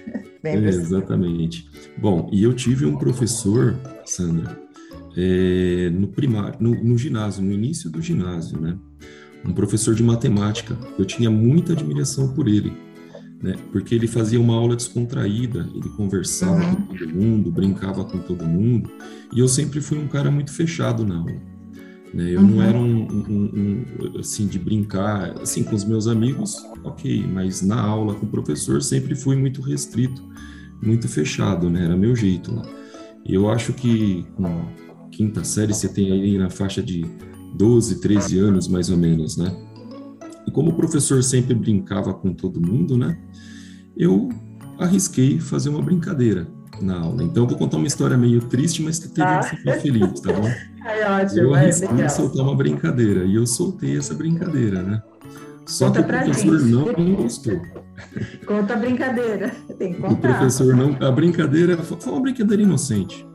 [0.48, 1.68] É, exatamente.
[1.98, 4.58] Bom, e eu tive um professor, Sandra,
[5.16, 8.78] é, no primário, no, no ginásio, no início do ginásio, né?
[9.48, 10.76] um professor de matemática.
[10.98, 12.72] Eu tinha muita admiração por ele,
[13.42, 13.54] né?
[13.72, 16.74] Porque ele fazia uma aula descontraída, ele conversava uhum.
[16.74, 18.90] com todo mundo, brincava com todo mundo,
[19.32, 21.55] e eu sempre fui um cara muito fechado na aula.
[22.14, 22.34] Né?
[22.34, 22.46] Eu uhum.
[22.46, 27.62] não era um, um, um, assim de brincar assim com os meus amigos, ok, mas
[27.62, 30.22] na aula com o professor sempre fui muito restrito,
[30.82, 31.84] muito fechado, né?
[31.84, 32.62] Era meu jeito lá.
[33.24, 34.66] E eu acho que com
[35.10, 37.04] quinta série você tem aí na faixa de
[37.56, 39.54] 12, 13 anos mais ou menos, né?
[40.46, 43.18] E como o professor sempre brincava com todo mundo, né?
[43.96, 44.28] Eu
[44.78, 46.46] arrisquei fazer uma brincadeira
[46.80, 47.22] na aula.
[47.22, 49.40] Então eu vou contar uma história meio triste, mas que teve ah.
[49.40, 50.48] um final feliz, tá bom?
[50.86, 55.02] É ótimo, eu arrisquei é soltar uma brincadeira e eu soltei essa brincadeira, né?
[55.66, 57.00] Só Conta que o professor gente.
[57.00, 57.60] não gostou.
[58.46, 60.14] Conta a brincadeira, tem que contar.
[60.14, 63.26] O professor não, a brincadeira foi uma brincadeira inocente.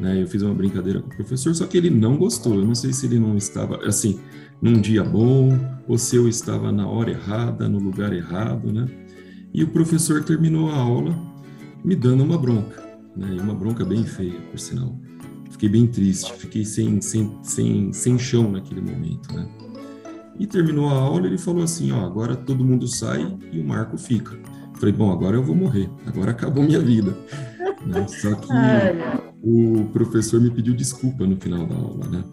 [0.00, 0.20] Né?
[0.20, 2.56] Eu fiz uma brincadeira com o professor, só que ele não gostou.
[2.56, 4.20] Eu não sei se ele não estava, assim,
[4.60, 8.86] num dia bom, ou se eu estava na hora errada, no lugar errado, né?
[9.54, 11.16] E o professor terminou a aula
[11.84, 12.82] me dando uma bronca,
[13.16, 13.28] né?
[13.36, 14.98] E uma bronca bem feia, por sinal.
[15.56, 19.48] Fiquei bem triste, fiquei sem, sem, sem, sem chão naquele momento, né?
[20.38, 23.96] E terminou a aula, ele falou assim, ó, agora todo mundo sai e o Marco
[23.96, 24.38] fica.
[24.74, 27.16] Falei, bom, agora eu vou morrer, agora acabou minha vida.
[27.86, 28.04] Né?
[28.08, 28.48] Só que
[29.40, 32.24] o professor me pediu desculpa no final da aula, né?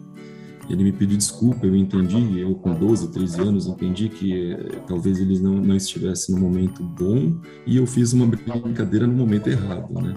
[0.68, 5.20] Ele me pediu desculpa, eu entendi, eu com 12, 13 anos, entendi que eh, talvez
[5.20, 9.94] eles não, não estivesse no momento bom e eu fiz uma brincadeira no momento errado,
[9.94, 10.14] né?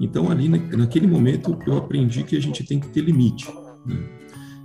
[0.00, 3.46] Então, ali, naquele momento, eu aprendi que a gente tem que ter limite,
[3.86, 4.22] né?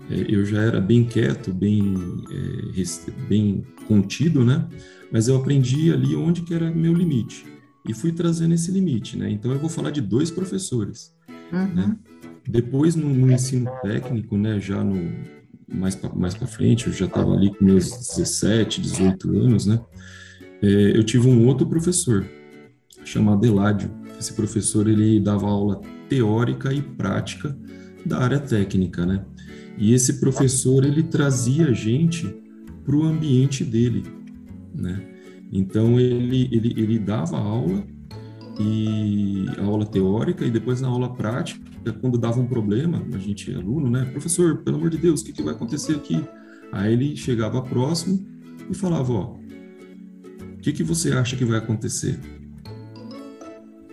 [0.10, 1.94] É, eu já era bem quieto, bem,
[2.32, 4.68] é, bem contido, né?
[5.12, 7.46] Mas eu aprendi ali onde que era meu limite
[7.88, 9.30] e fui trazendo esse limite, né?
[9.30, 11.14] Então eu vou falar de dois professores,
[11.52, 11.74] uhum.
[11.74, 11.98] né?
[12.48, 14.60] Depois no, no, ensino técnico, né?
[14.60, 15.12] Já no
[15.68, 19.82] mais pra, mais para frente, eu já estava ali com meus 17, 18 anos, né?
[20.62, 22.26] É, eu tive um outro professor
[23.04, 23.92] chamado Eládio.
[24.20, 27.58] Esse professor ele dava aula teórica e prática
[28.06, 29.26] da área técnica, né?
[29.78, 32.36] E esse professor ele trazia a gente
[32.84, 34.04] para o ambiente dele,
[34.74, 35.02] né?
[35.52, 37.84] Então ele, ele, ele dava aula
[38.60, 43.90] e aula teórica e depois na aula prática quando dava um problema, a gente aluno,
[43.90, 44.06] né?
[44.06, 46.22] Professor, pelo amor de Deus, o que, que vai acontecer aqui?
[46.72, 48.26] Aí ele chegava próximo
[48.70, 52.20] e falava, ó, o que, que você acha que vai acontecer?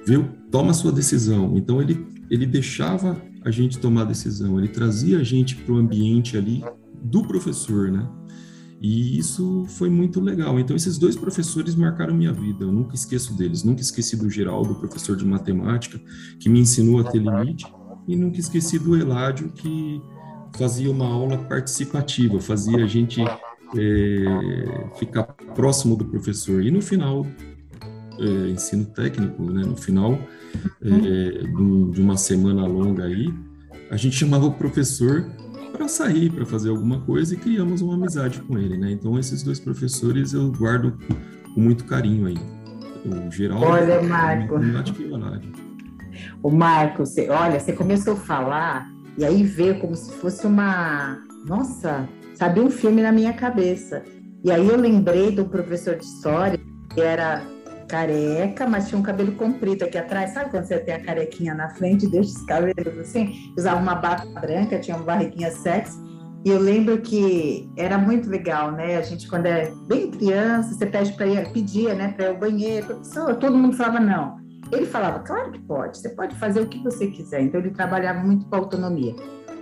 [0.07, 0.29] Viu?
[0.51, 1.57] Toma sua decisão.
[1.57, 5.77] Então ele, ele deixava a gente tomar a decisão, ele trazia a gente para o
[5.77, 6.65] ambiente ali
[7.03, 8.09] do professor, né?
[8.81, 10.59] E isso foi muito legal.
[10.59, 12.65] Então, esses dois professores marcaram minha vida.
[12.65, 13.65] Eu nunca esqueço deles.
[13.65, 15.99] Nunca esqueci do Geraldo, professor de matemática,
[16.39, 17.65] que me ensinou a ter limite.
[18.07, 20.03] E nunca esqueci do Eládio, que
[20.59, 26.63] fazia uma aula participativa, fazia a gente é, ficar próximo do professor.
[26.63, 27.27] E no final,
[28.19, 30.19] é, ensino técnico, né, no final
[30.83, 31.43] é,
[31.93, 33.33] de uma semana longa aí,
[33.91, 35.25] a gente chamava o professor
[35.73, 38.93] para sair, para fazer alguma coisa e criamos uma amizade com ele, né?
[38.93, 40.97] Então esses dois professores eu guardo
[41.53, 42.39] com muito carinho aí.
[43.05, 44.59] O Geraldo olha, Marco.
[46.43, 51.19] O Marco, você, olha, você começou a falar e aí veio como se fosse uma,
[51.45, 54.03] nossa, sabe um filme na minha cabeça.
[54.45, 56.61] E aí eu lembrei do professor de história
[56.95, 57.43] que era
[57.95, 60.33] careca, mas tinha um cabelo comprido aqui atrás.
[60.33, 63.53] Sabe quando você tem a carequinha na frente deixa os cabelos assim?
[63.57, 66.03] Usava uma bata branca, tinha uma barriguinha sexy.
[66.45, 68.97] E eu lembro que era muito legal, né?
[68.97, 72.37] A gente, quando é bem criança, você pede para ir, pedia, né, para ir ao
[72.37, 73.01] banheiro,
[73.41, 74.37] todo mundo falava não.
[74.73, 77.43] Ele falava, claro que pode, você pode fazer o que você quiser.
[77.43, 79.15] Então, ele trabalhava muito com autonomia.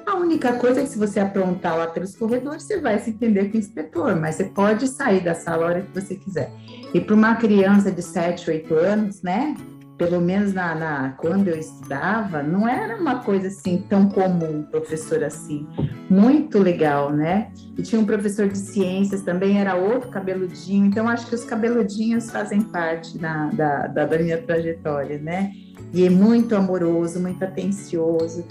[0.06, 3.50] A única coisa é que se você aprontar lá pelos corredores, você vai se entender
[3.50, 6.50] com o inspetor, mas você pode sair da sala a hora que você quiser.
[6.94, 9.56] E para uma criança de 7, 8 anos, né?
[9.96, 15.22] Pelo menos na, na, quando eu estudava, não era uma coisa assim tão comum, professor
[15.22, 15.66] assim.
[16.10, 17.50] Muito legal, né?
[17.78, 20.86] E tinha um professor de ciências também, era outro cabeludinho.
[20.86, 25.52] Então, acho que os cabeludinhos fazem parte da, da, da minha trajetória, né?
[25.92, 28.44] E é muito amoroso, muito atencioso.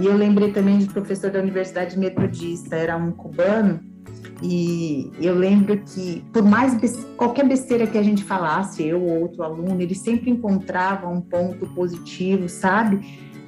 [0.00, 3.80] E eu lembrei também de professor da Universidade Metodista, era um cubano,
[4.46, 6.76] e eu lembro que, por mais
[7.16, 11.66] qualquer besteira que a gente falasse, eu ou outro aluno, ele sempre encontrava um ponto
[11.68, 13.00] positivo, sabe?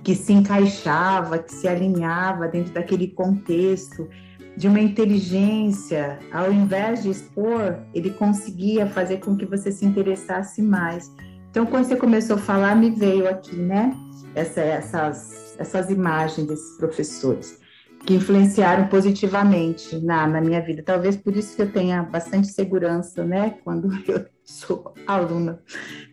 [0.03, 4.09] Que se encaixava, que se alinhava dentro daquele contexto
[4.57, 10.63] de uma inteligência, ao invés de expor, ele conseguia fazer com que você se interessasse
[10.63, 11.13] mais.
[11.51, 13.95] Então, quando você começou a falar, me veio aqui, né?
[14.35, 17.59] Essa, essas essas imagens desses professores
[18.07, 20.83] que influenciaram positivamente na, na minha vida.
[20.83, 25.59] Talvez por isso que eu tenha bastante segurança, né, quando eu sou aluna,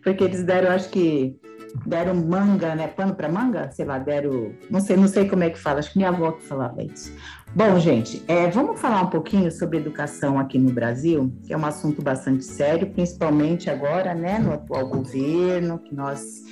[0.02, 1.38] porque eles deram, acho que
[1.86, 5.50] deram manga, né, pano para manga, sei lá, deram, não sei, não sei como é
[5.50, 7.12] que fala, acho que minha avó que falava isso.
[7.54, 11.64] Bom, gente, é, vamos falar um pouquinho sobre educação aqui no Brasil, que é um
[11.64, 16.42] assunto bastante sério, principalmente agora, né, no atual governo que nós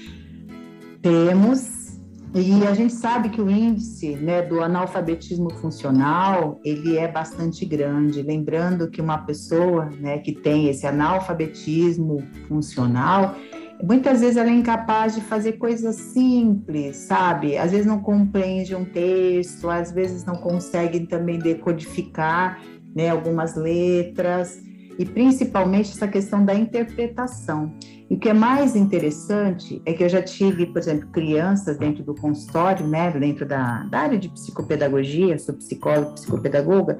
[1.00, 1.81] temos
[2.34, 8.22] e a gente sabe que o índice né, do analfabetismo funcional ele é bastante grande.
[8.22, 13.36] Lembrando que uma pessoa né, que tem esse analfabetismo funcional,
[13.82, 17.58] muitas vezes ela é incapaz de fazer coisas simples, sabe?
[17.58, 22.62] Às vezes não compreende um texto, às vezes não consegue também decodificar
[22.94, 24.58] né, algumas letras,
[24.98, 27.74] e principalmente essa questão da interpretação.
[28.12, 32.04] E o que é mais interessante é que eu já tive, por exemplo, crianças dentro
[32.04, 36.98] do consultório, né, dentro da, da área de psicopedagogia, sou psicóloga, psicopedagoga,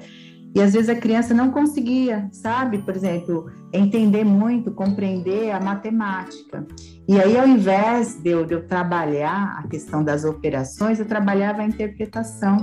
[0.55, 6.67] e às vezes a criança não conseguia, sabe, por exemplo, entender muito, compreender a matemática.
[7.07, 11.61] E aí, ao invés de eu, de eu trabalhar a questão das operações, eu trabalhava
[11.61, 12.57] a interpretação,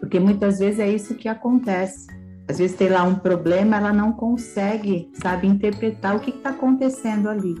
[0.00, 2.06] porque muitas vezes é isso que acontece
[2.48, 7.28] às vezes tem lá um problema, ela não consegue, sabe, interpretar o que está acontecendo
[7.28, 7.54] ali.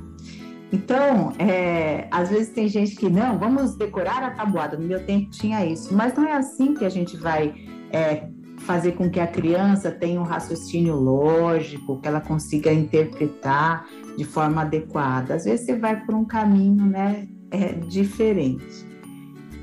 [0.72, 5.30] Então, é, às vezes tem gente que, não, vamos decorar a tabuada, no meu tempo
[5.30, 7.54] tinha isso, mas não é assim que a gente vai
[7.92, 14.24] é, fazer com que a criança tenha um raciocínio lógico, que ela consiga interpretar de
[14.24, 15.34] forma adequada.
[15.34, 18.94] Às vezes você vai por um caminho né, é, diferente.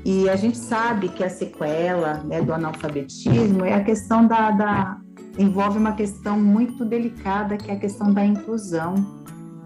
[0.04, 5.01] E a gente sabe que a sequela né, do analfabetismo é a questão da, da,
[5.38, 8.94] envolve uma questão muito delicada, que é a questão da inclusão.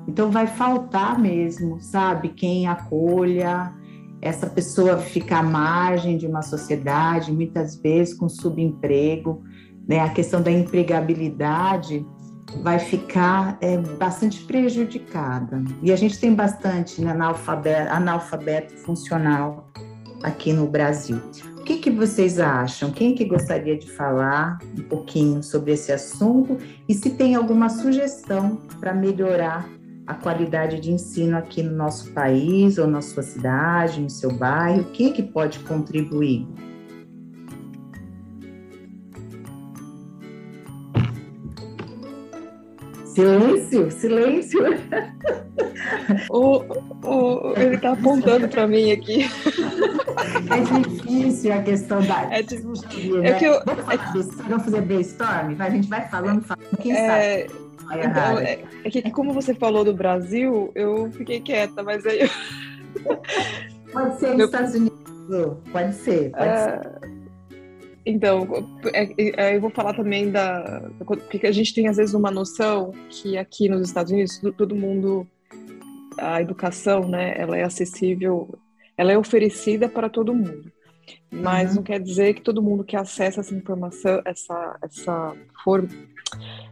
[0.07, 3.73] Então, vai faltar mesmo, sabe, quem acolha,
[4.21, 9.43] essa pessoa fica à margem de uma sociedade, muitas vezes com subemprego,
[9.87, 10.01] né?
[10.01, 12.07] A questão da empregabilidade
[12.63, 15.63] vai ficar é, bastante prejudicada.
[15.83, 19.71] E a gente tem bastante né, analfabeto, analfabeto funcional
[20.23, 21.21] aqui no Brasil
[21.67, 22.93] que, que vocês acham?
[22.93, 26.57] Quem que gostaria de falar um pouquinho sobre esse assunto
[26.89, 29.69] e se tem alguma sugestão para melhorar
[30.07, 34.83] a qualidade de ensino aqui no nosso país, ou na sua cidade, no seu bairro?
[34.83, 36.47] O que, que pode contribuir?
[43.17, 44.61] Silêncio, silêncio.
[46.29, 46.59] O,
[47.03, 49.25] o, ele está apontando para mim aqui.
[50.51, 52.25] É difícil a questão da.
[52.31, 53.25] É, difícil.
[53.25, 53.97] é que eu, vamos, é...
[54.49, 55.57] vamos fazer brainstorm?
[55.59, 57.47] A gente vai falando, falando, quem é...
[57.49, 57.67] sabe.
[58.01, 62.21] Então, é, é, que como você falou do Brasil, eu fiquei quieta, mas aí.
[62.21, 62.29] Eu...
[63.93, 64.45] Pode ser nos eu...
[64.47, 64.99] Estados Unidos.
[65.73, 67.01] Pode ser, pode uh...
[67.01, 67.16] ser.
[68.07, 68.47] Então,
[68.95, 70.89] é, é, eu vou falar também da.
[71.05, 75.27] Porque a gente tem, às vezes, uma noção que aqui nos Estados Unidos, todo mundo.
[76.17, 78.59] A educação, né, ela é acessível,
[78.97, 80.73] ela é oferecida para todo mundo.
[81.31, 81.77] Mas uhum.
[81.77, 85.87] não quer dizer que todo mundo que acessa essa informação, essa, essa, for,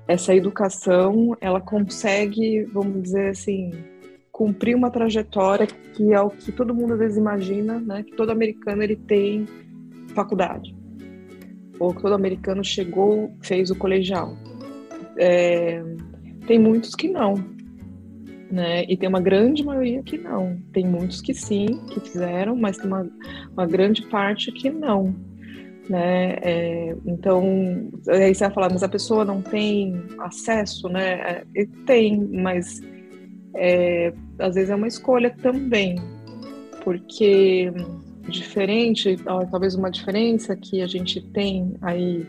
[0.09, 3.71] essa educação, ela consegue, vamos dizer assim,
[4.33, 8.31] cumprir uma trajetória que é o que todo mundo às vezes imagina, né, que todo
[8.31, 9.47] americano ele tem
[10.15, 10.75] faculdade
[11.79, 14.37] ou todo americano chegou, fez o colegial.
[15.19, 15.83] É,
[16.47, 17.35] tem muitos que não,
[18.51, 18.85] né?
[18.89, 20.59] E tem uma grande maioria que não.
[20.73, 23.09] Tem muitos que sim, que fizeram, mas tem uma,
[23.53, 25.15] uma grande parte que não,
[25.89, 26.37] né?
[26.43, 31.43] É, então, aí você vai falar, mas a pessoa não tem acesso, né?
[31.55, 32.81] É, tem, mas
[33.57, 35.97] é, às vezes é uma escolha também,
[36.83, 37.73] porque
[38.29, 39.17] diferente,
[39.51, 42.27] talvez uma diferença que a gente tem aí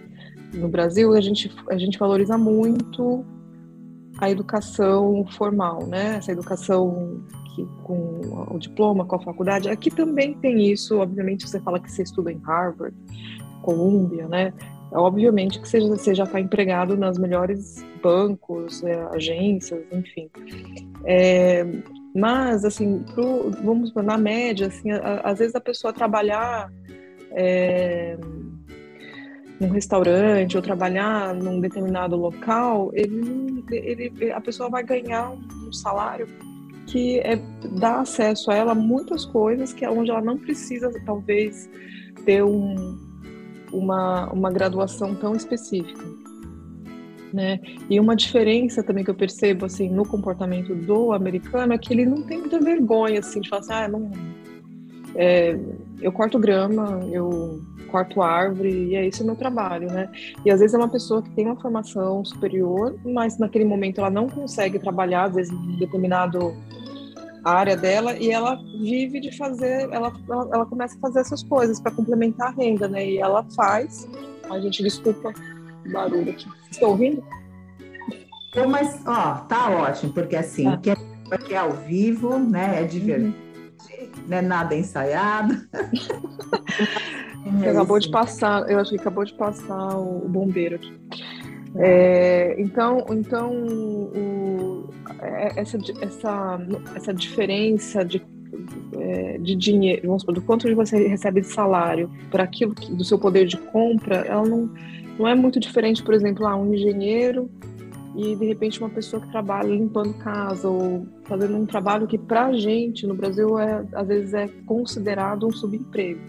[0.53, 3.25] no Brasil, a gente, a gente valoriza muito
[4.17, 6.15] a educação formal, né?
[6.17, 7.21] Essa educação
[7.53, 8.19] que, com
[8.51, 9.69] o diploma, com a faculdade.
[9.69, 12.95] Aqui também tem isso, obviamente você fala que você estuda em Harvard,
[13.61, 14.53] Columbia, né?
[14.91, 20.29] Obviamente que você, você já está empregado nas melhores bancos, é, agências, enfim.
[21.03, 21.65] É,
[22.15, 26.71] mas, assim, pro, vamos na média, assim, a, às vezes a pessoa trabalhar
[27.31, 28.17] é,
[29.59, 36.25] num restaurante ou trabalhar num determinado local, ele, ele, a pessoa vai ganhar um salário
[36.87, 37.35] que é,
[37.79, 41.69] dá acesso a ela muitas coisas que é onde ela não precisa, talvez,
[42.25, 42.97] ter um,
[43.73, 46.24] uma, uma graduação tão específica
[47.35, 47.59] né?
[47.89, 52.05] E uma diferença também que eu percebo assim no comportamento do americano é que ele
[52.05, 54.09] não tem muita vergonha assim de falar assim, ah, não,
[55.15, 55.59] é,
[56.01, 57.61] eu corto grama, eu
[57.91, 60.09] corto árvore e é isso o meu trabalho, né?
[60.45, 64.09] E às vezes é uma pessoa que tem uma formação superior, mas naquele momento ela
[64.09, 66.55] não consegue trabalhar, às vezes em determinado
[67.43, 71.79] área dela e ela vive de fazer, ela, ela, ela começa a fazer essas coisas
[71.81, 73.05] para complementar a renda, né?
[73.05, 74.07] E ela faz,
[74.49, 75.33] a gente desculpa
[75.91, 76.47] barulho aqui.
[76.71, 77.23] Estão ouvindo?
[78.69, 80.77] Mas, ó, tá ótimo, porque assim, ah.
[80.77, 80.95] que, é,
[81.51, 82.81] é ao vivo, né?
[82.81, 84.23] É divertido, uhum.
[84.27, 85.67] não é nada ensaiado.
[87.61, 90.93] é acabou de passar, eu acho que acabou de passar o, bombeiro aqui.
[91.77, 94.89] É, então, então o,
[95.21, 96.59] é, essa, essa,
[96.95, 98.25] essa diferença de,
[98.97, 103.03] é, de dinheiro, vamos supor, do quanto você recebe de salário para aquilo que, do
[103.03, 104.73] seu poder de compra, ela não,
[105.17, 107.49] não é muito diferente, por exemplo, um engenheiro
[108.15, 112.45] e de repente uma pessoa que trabalha limpando casa ou fazendo um trabalho que para
[112.45, 116.19] a gente no Brasil é às vezes é considerado um subemprego.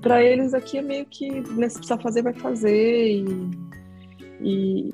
[0.00, 3.50] Para eles aqui é meio que né, se precisar fazer vai fazer e,
[4.40, 4.90] e,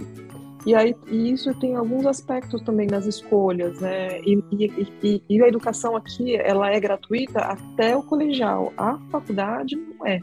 [0.67, 4.21] e aí e isso tem alguns aspectos também nas escolhas, né?
[4.21, 10.07] E, e, e a educação aqui ela é gratuita até o colegial, a faculdade não
[10.07, 10.21] é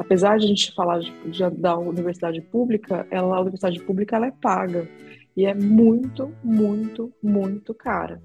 [0.00, 4.26] apesar de a gente falar de, de, da universidade pública, ela, a universidade pública ela
[4.26, 4.88] é paga.
[5.36, 8.20] E é muito, muito, muito cara.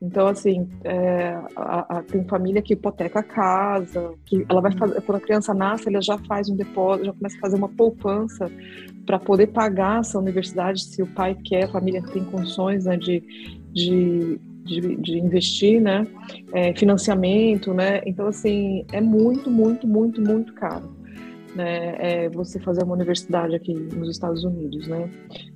[0.00, 5.00] Então, assim, é, a, a, tem família que hipoteca a casa, que ela vai fazer,
[5.02, 8.50] quando a criança nasce, ela já faz um depósito, já começa a fazer uma poupança
[9.06, 13.22] para poder pagar essa universidade, se o pai quer, a família tem condições né, de,
[13.72, 16.06] de, de, de, investir, né,
[16.52, 20.93] é, financiamento, né, então, assim, é muito, muito, muito, muito caro
[21.54, 25.08] né, é você fazer uma universidade aqui nos Estados Unidos, né?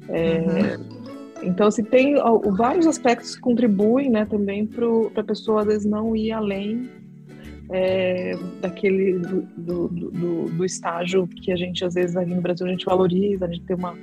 [0.09, 0.99] É, uhum.
[1.43, 2.17] Então, assim, tem
[2.57, 4.87] vários aspectos que contribuem, né, também para
[5.21, 6.89] a pessoa, às vezes, não ir além
[7.71, 12.67] é, daquele, do, do, do, do, estágio que a gente, às vezes, aqui no Brasil,
[12.67, 13.95] a gente valoriza, a gente tem uma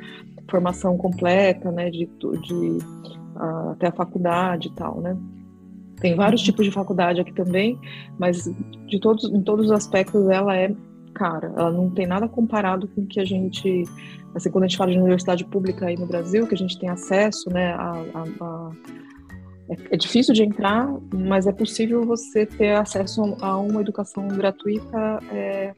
[0.50, 2.78] formação completa, né, de, de
[3.36, 5.18] a, até a faculdade e tal, né?
[6.00, 6.46] Tem vários uhum.
[6.46, 7.80] tipos de faculdade aqui também,
[8.20, 8.50] mas
[8.86, 10.74] de todos, em todos os aspectos ela é
[11.16, 11.52] cara.
[11.58, 13.84] Ela não tem nada comparado com o que a gente,
[14.36, 16.90] assim, quando a gente fala de universidade pública aí no Brasil, que a gente tem
[16.90, 18.72] acesso, né, a, a,
[19.70, 25.20] é, é, difícil de entrar, mas é possível você ter acesso a uma educação gratuita
[25.32, 25.74] é,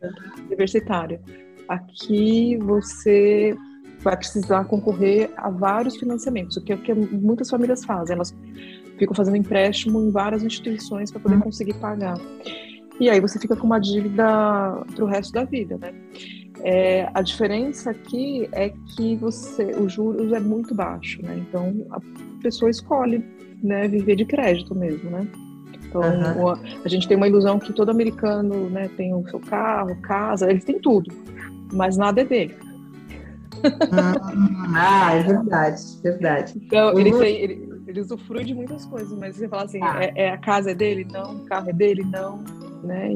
[0.47, 1.21] universitária.
[1.69, 3.55] Aqui você
[3.99, 8.15] vai precisar concorrer a vários financiamentos, o que é o que muitas famílias fazem.
[8.15, 8.35] Elas
[8.97, 11.41] ficam fazendo empréstimo em várias instituições para poder uhum.
[11.41, 12.17] conseguir pagar.
[13.00, 14.26] E aí você fica com uma dívida
[14.95, 15.93] para o resto da vida, né?
[16.64, 21.38] É, a diferença aqui é que você, os juros é muito baixo, né?
[21.38, 22.00] Então a
[22.41, 23.24] pessoa escolhe,
[23.62, 25.28] né, viver de crédito mesmo, né?
[25.88, 26.50] Então uhum.
[26.50, 30.50] a, a, gente tem uma ilusão que todo americano, né, tem o seu carro, casa,
[30.50, 31.14] eles têm tudo,
[31.72, 32.56] mas nada é dele.
[34.76, 36.54] ah, é verdade, verdade.
[36.58, 40.04] Então ele tem, ele, ele usufrui de muitas coisas, mas você fala assim, ah.
[40.04, 41.08] é, é, a casa é dele?
[41.12, 42.04] Não, o carro é dele?
[42.04, 42.43] Não,
[42.84, 43.11] né?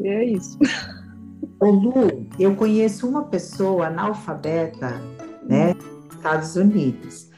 [0.00, 0.58] E é isso.
[1.60, 5.00] Ô Lu, eu conheço uma pessoa analfabeta,
[5.42, 7.30] né, nos Estados Unidos,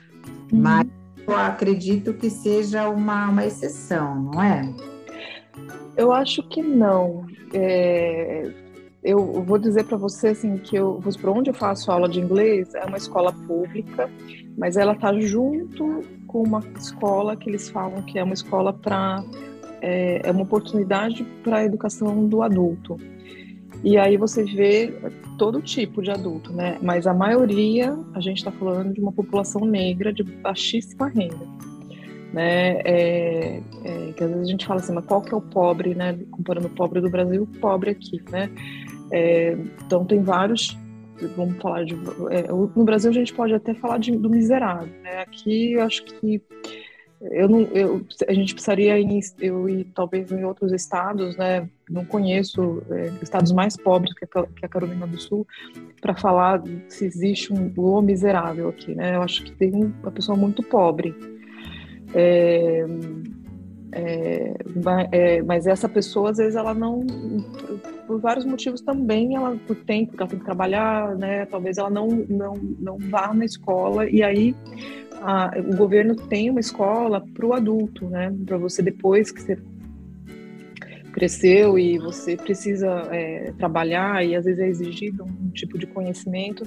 [0.52, 0.60] uhum.
[0.60, 0.86] mas
[1.26, 4.62] eu acredito que seja uma, uma exceção, não é?
[5.96, 7.26] Eu acho que não.
[7.52, 8.50] É,
[9.02, 12.74] eu vou dizer para você assim que eu, por onde eu faço aula de inglês
[12.74, 14.10] é uma escola pública,
[14.58, 19.22] mas ela está junto com uma escola que eles falam que é uma escola para
[19.80, 22.98] é, é uma oportunidade para a educação do adulto.
[23.84, 24.92] E aí você vê
[25.38, 26.78] todo tipo de adulto, né?
[26.82, 31.46] Mas a maioria, a gente está falando de uma população negra de baixíssima renda.
[32.32, 32.80] Né?
[32.84, 35.94] É, é, que às vezes a gente fala assim, mas qual que é o pobre,
[35.94, 36.18] né?
[36.30, 38.50] Comparando o pobre do Brasil, o pobre aqui, né?
[39.12, 40.76] É, então tem vários,
[41.36, 41.94] vamos falar de,
[42.30, 45.20] é, no Brasil a gente pode até falar de, do miserável, né?
[45.20, 46.42] Aqui eu acho que
[47.20, 51.68] eu não, eu, a gente precisaria ir, eu ir talvez em outros estados, né?
[51.88, 55.46] Não conheço é, estados mais pobres que a, que a Carolina do Sul
[56.00, 59.16] para falar se existe um o miserável aqui, né?
[59.16, 61.14] Eu acho que tem uma pessoa muito pobre.
[62.14, 62.84] É,
[63.92, 64.54] é,
[65.10, 67.06] é, mas essa pessoa às vezes ela não,
[68.06, 71.46] por vários motivos também, ela por tempo que ela tem que trabalhar, né?
[71.46, 74.54] Talvez ela não não não vá na escola e aí
[75.22, 78.34] a, o governo tem uma escola para o adulto, né?
[78.44, 79.58] Para você depois que você
[81.12, 86.62] cresceu e você precisa é, trabalhar e às vezes é exigido um tipo de conhecimento,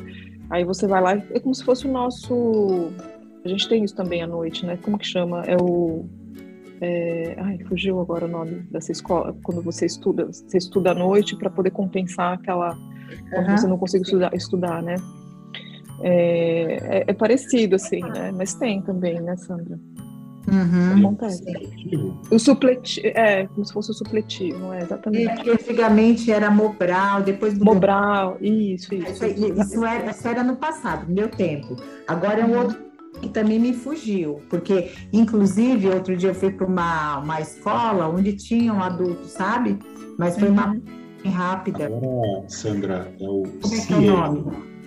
[0.49, 2.91] aí você vai lá, é como se fosse o nosso,
[3.45, 4.77] a gente tem isso também à noite, né?
[4.81, 5.43] Como que chama?
[5.43, 6.05] É o
[6.81, 11.35] é, ai, fugiu agora o nome dessa escola, quando você estuda, você estuda à noite
[11.35, 12.75] para poder compensar aquela
[13.31, 13.57] quando uhum.
[13.57, 14.95] você não consegue estudar, estudar né?
[16.01, 18.31] É, é, é, parecido, assim, né?
[18.31, 19.79] Mas tem também, né, Sandra?
[20.47, 20.99] Uhum.
[20.99, 21.43] Acontece.
[22.31, 25.45] O supletivo, é, como se fosse o supletivo, é, exatamente.
[25.45, 29.25] E, antigamente era Mobral, depois do Mobral, isso, isso.
[29.25, 31.75] Isso, isso, era, isso era no passado, no meu tempo.
[32.07, 32.89] Agora é um outro
[33.21, 38.33] que também me fugiu, porque, inclusive, outro dia eu fui para uma, uma escola onde
[38.33, 39.77] tinham adultos, sabe?
[40.17, 41.31] Mas foi uma uhum.
[41.31, 41.85] rápida.
[41.85, 44.78] Agora, Sandra, é o Como é que é o nome?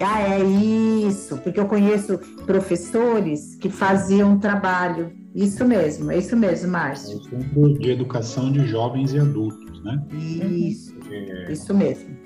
[0.00, 5.12] Ah, é isso, porque eu conheço professores que faziam trabalho.
[5.34, 7.20] Isso mesmo, é isso mesmo, Márcio.
[7.32, 10.02] É de Educação de Jovens e Adultos, né?
[10.12, 11.52] Isso, é...
[11.52, 12.16] isso mesmo.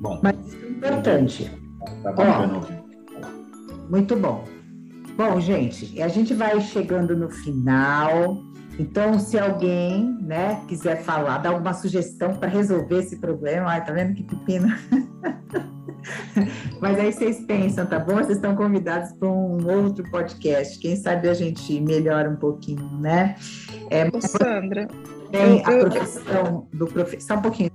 [0.00, 1.50] Bom, Mas isso é importante.
[2.02, 2.60] Tá bacana
[3.88, 4.44] Muito bom.
[5.16, 8.42] Bom, gente, a gente vai chegando no final.
[8.78, 13.92] Então, se alguém, né, quiser falar, dar alguma sugestão para resolver esse problema, ai, tá
[13.92, 14.68] vendo que pepino?
[16.80, 18.14] Mas aí vocês pensam, tá bom?
[18.14, 20.78] Vocês estão convidados para um outro podcast.
[20.78, 23.36] Quem sabe a gente melhora um pouquinho, né?
[23.90, 24.88] É, Ô, Sandra.
[25.30, 27.70] Tem a profissão do professor, só um pouquinho.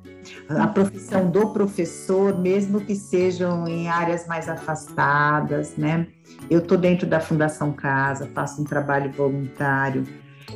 [0.47, 6.07] A profissão do professor, mesmo que sejam em áreas mais afastadas, né?
[6.49, 10.05] Eu estou dentro da Fundação Casa, faço um trabalho voluntário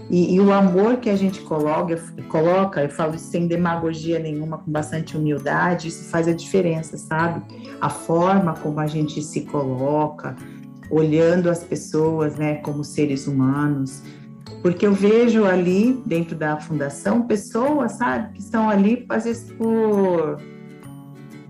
[0.09, 4.71] e, e, o amor que a gente coloca, coloca, eu falo sem demagogia nenhuma, com
[4.71, 7.41] bastante humildade, isso faz a diferença, sabe?
[7.81, 10.35] A forma como a gente se coloca,
[10.89, 14.03] olhando as pessoas, né, como seres humanos,
[14.61, 20.37] porque eu vejo ali dentro da fundação pessoas, sabe, que estão ali às vezes por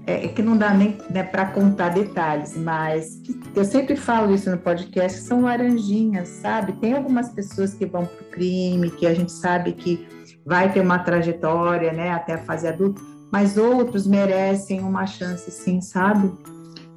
[0.05, 3.21] é, é, que não dá nem né, para contar detalhes, mas
[3.55, 6.73] eu sempre falo isso no podcast, são laranjinhas, sabe?
[6.73, 10.05] Tem algumas pessoas que vão para o crime, que a gente sabe que
[10.45, 13.01] vai ter uma trajetória, né, até a fase adulta,
[13.31, 16.31] mas outros merecem uma chance, sim, sabe?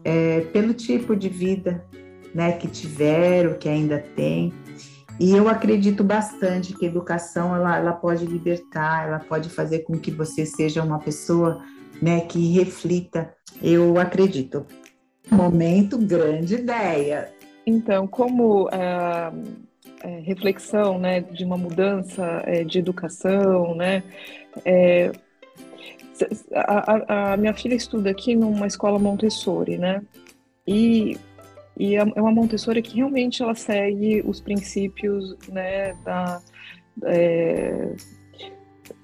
[0.05, 1.85] É, pelo tipo de vida,
[2.35, 4.53] né, que tiveram, que ainda tem.
[5.19, 9.99] E eu acredito bastante que a educação ela, ela pode libertar, ela pode fazer com
[9.99, 11.63] que você seja uma pessoa
[12.01, 14.67] né, que reflita, eu acredito.
[15.31, 17.33] Momento, grande ideia.
[17.67, 19.33] Então, como é,
[20.03, 24.05] é, reflexão, né, de uma mudança é, de educação, né,
[24.65, 25.11] é,
[26.55, 30.01] a, a, minha filha estuda aqui numa escola Montessori, né,
[30.67, 31.17] e,
[31.77, 36.41] e é, é uma Montessori que realmente ela segue os princípios, né, da,
[37.05, 37.95] é,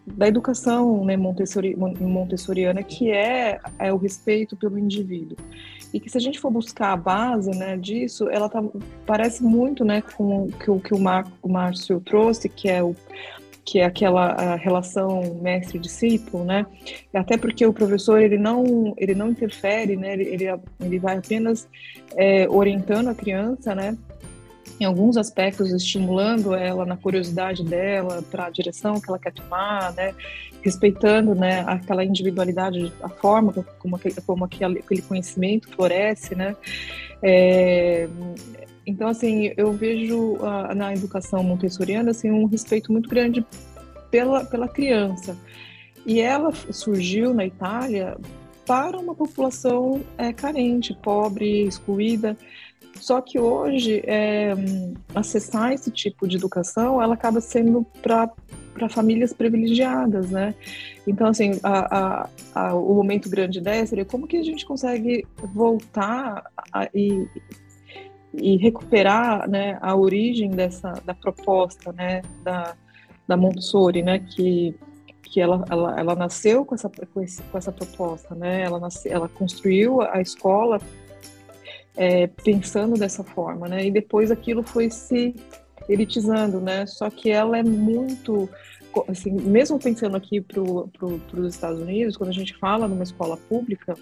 [0.06, 5.36] da educação né, Montessori, montessoriana, que é, é o respeito pelo indivíduo
[5.92, 8.62] e que se a gente for buscar a base né, disso, ela tá,
[9.06, 12.82] parece muito né, com o que, o, que o, Mar, o Márcio trouxe, que é
[12.82, 12.96] o
[13.64, 16.66] que é aquela relação mestre-discípulo, né?
[17.14, 20.14] Até porque o professor ele não ele não interfere, né?
[20.14, 20.44] Ele ele,
[20.80, 21.68] ele vai apenas
[22.16, 23.96] é, orientando a criança, né?
[24.80, 29.92] Em alguns aspectos, estimulando ela na curiosidade dela para a direção que ela quer tomar,
[29.94, 30.14] né?
[30.62, 33.96] respeitando né, aquela individualidade, a forma como,
[34.44, 36.56] aquele, aquele conhecimento floresce, né?
[37.20, 38.08] É,
[38.86, 43.44] então, assim, eu vejo a, na educação montessoriana assim, um respeito muito grande
[44.10, 45.36] pela, pela criança.
[46.06, 48.16] E ela surgiu na Itália
[48.66, 52.36] para uma população é, carente, pobre, excluída.
[53.00, 54.54] Só que hoje, é,
[55.14, 58.30] acessar esse tipo de educação, ela acaba sendo para
[58.72, 60.54] para famílias privilegiadas, né?
[61.06, 65.26] Então, assim, a, a, a, o momento grande dessa seria como que a gente consegue
[65.52, 66.42] voltar
[66.94, 67.26] e,
[68.32, 72.74] e recuperar né, a origem dessa da proposta, né, da,
[73.28, 74.74] da Montessori, né, que
[75.32, 78.60] que ela, ela, ela nasceu com essa, com, esse, com essa proposta, né?
[78.60, 80.78] Ela, nasce, ela construiu a escola
[81.96, 83.86] é, pensando dessa forma, né?
[83.86, 85.34] E depois aquilo foi se
[85.88, 86.86] elitizando, né?
[86.86, 88.48] Só que ela é muito,
[89.08, 93.36] assim, mesmo pensando aqui para pro, os Estados Unidos, quando a gente fala numa escola
[93.36, 93.96] pública,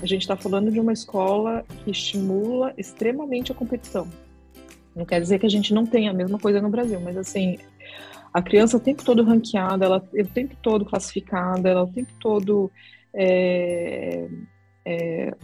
[0.00, 4.08] a gente está falando de uma escola que estimula extremamente a competição.
[4.94, 7.58] Não quer dizer que a gente não tenha a mesma coisa no Brasil, mas assim,
[8.32, 12.70] a criança o tempo todo ranqueada, ela o tempo todo classificada, ela o tempo todo
[13.14, 14.28] é,
[14.84, 15.34] é,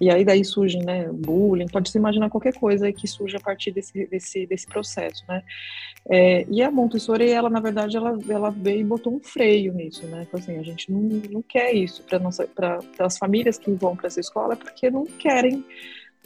[0.00, 3.70] e aí daí surge, né, bullying, pode se imaginar qualquer coisa que surge a partir
[3.70, 5.42] desse, desse, desse processo, né.
[6.08, 10.06] É, e a Montessori, ela, na verdade, ela, ela veio e botou um freio nisso,
[10.06, 12.02] né, então assim, a gente não, não quer isso
[12.54, 15.62] para as famílias que vão para essa escola, porque não querem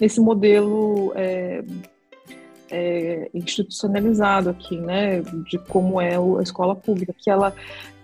[0.01, 1.65] esse modelo é,
[2.71, 7.53] é, institucionalizado aqui, né, de como é a escola pública, que ela,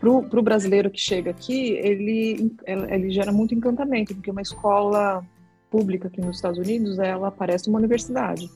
[0.01, 5.25] para o brasileiro que chega aqui, ele, ele gera muito encantamento, porque uma escola
[5.71, 8.51] pública aqui nos Estados Unidos, ela parece uma universidade.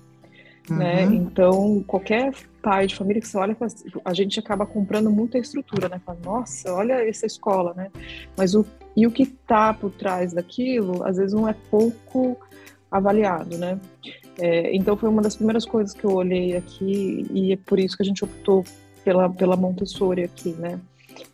[0.69, 1.05] Né?
[1.05, 1.11] Uhum.
[1.11, 1.17] Né?
[1.17, 3.57] Então, qualquer pai de família que você olha,
[4.05, 6.01] a gente acaba comprando muita estrutura, né?
[6.05, 7.91] Fala, Nossa, olha essa escola, né?
[8.37, 8.65] Mas o
[8.97, 12.39] e o que está por trás daquilo, às vezes não é pouco
[12.91, 13.79] avaliado, né?
[14.39, 17.97] É, então foi uma das primeiras coisas que eu olhei aqui e é por isso
[17.97, 18.65] que a gente optou
[19.05, 20.81] pela pela Montessori aqui, né?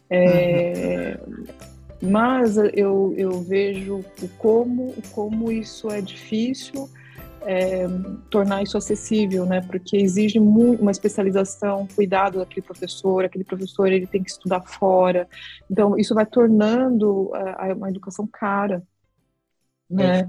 [0.09, 1.45] É, uhum.
[2.03, 4.05] Mas eu, eu vejo
[4.39, 6.89] como, como isso é difícil
[7.43, 7.87] é,
[8.29, 9.61] tornar isso acessível, né?
[9.61, 15.29] Porque exige muito, uma especialização, cuidado daquele professor, aquele professor ele tem que estudar fora.
[15.71, 18.83] Então isso vai tornando a, a uma educação cara,
[19.89, 20.29] né?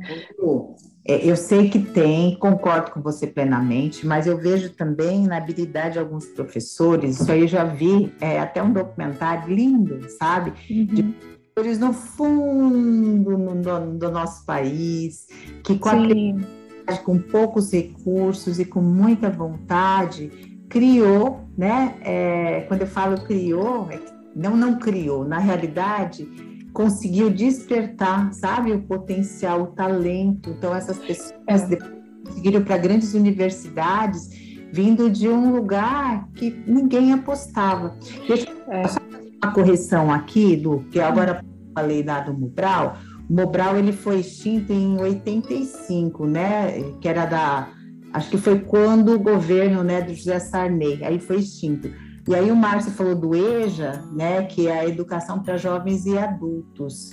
[1.05, 5.93] É, eu sei que tem, concordo com você plenamente, mas eu vejo também na habilidade
[5.93, 10.53] de alguns professores, isso aí eu já vi, é, até um documentário lindo, sabe?
[10.69, 10.85] Uhum.
[10.85, 11.15] De
[11.53, 15.27] professores no fundo no, do nosso país,
[15.63, 20.29] que com, a, com poucos recursos e com muita vontade,
[20.69, 21.95] criou, né?
[22.01, 23.99] É, quando eu falo criou, é
[24.33, 26.25] não não criou, na realidade
[26.73, 30.51] conseguiu despertar, sabe, o potencial, o talento.
[30.51, 31.77] Então essas pessoas é.
[32.25, 34.29] conseguiram para grandes universidades,
[34.71, 37.93] vindo de um lugar que ninguém apostava.
[38.25, 39.10] Deixa eu é.
[39.43, 42.97] Uma correção aqui, do que agora falei lá do Mobral,
[43.29, 46.83] o Mobral ele foi extinto em 85, né?
[46.99, 47.69] Que era da.
[48.13, 51.89] Acho que foi quando o governo né, do José Sarney, aí foi extinto.
[52.27, 56.17] E aí o Márcio falou do EJA, né, que é a educação para jovens e
[56.17, 57.11] adultos.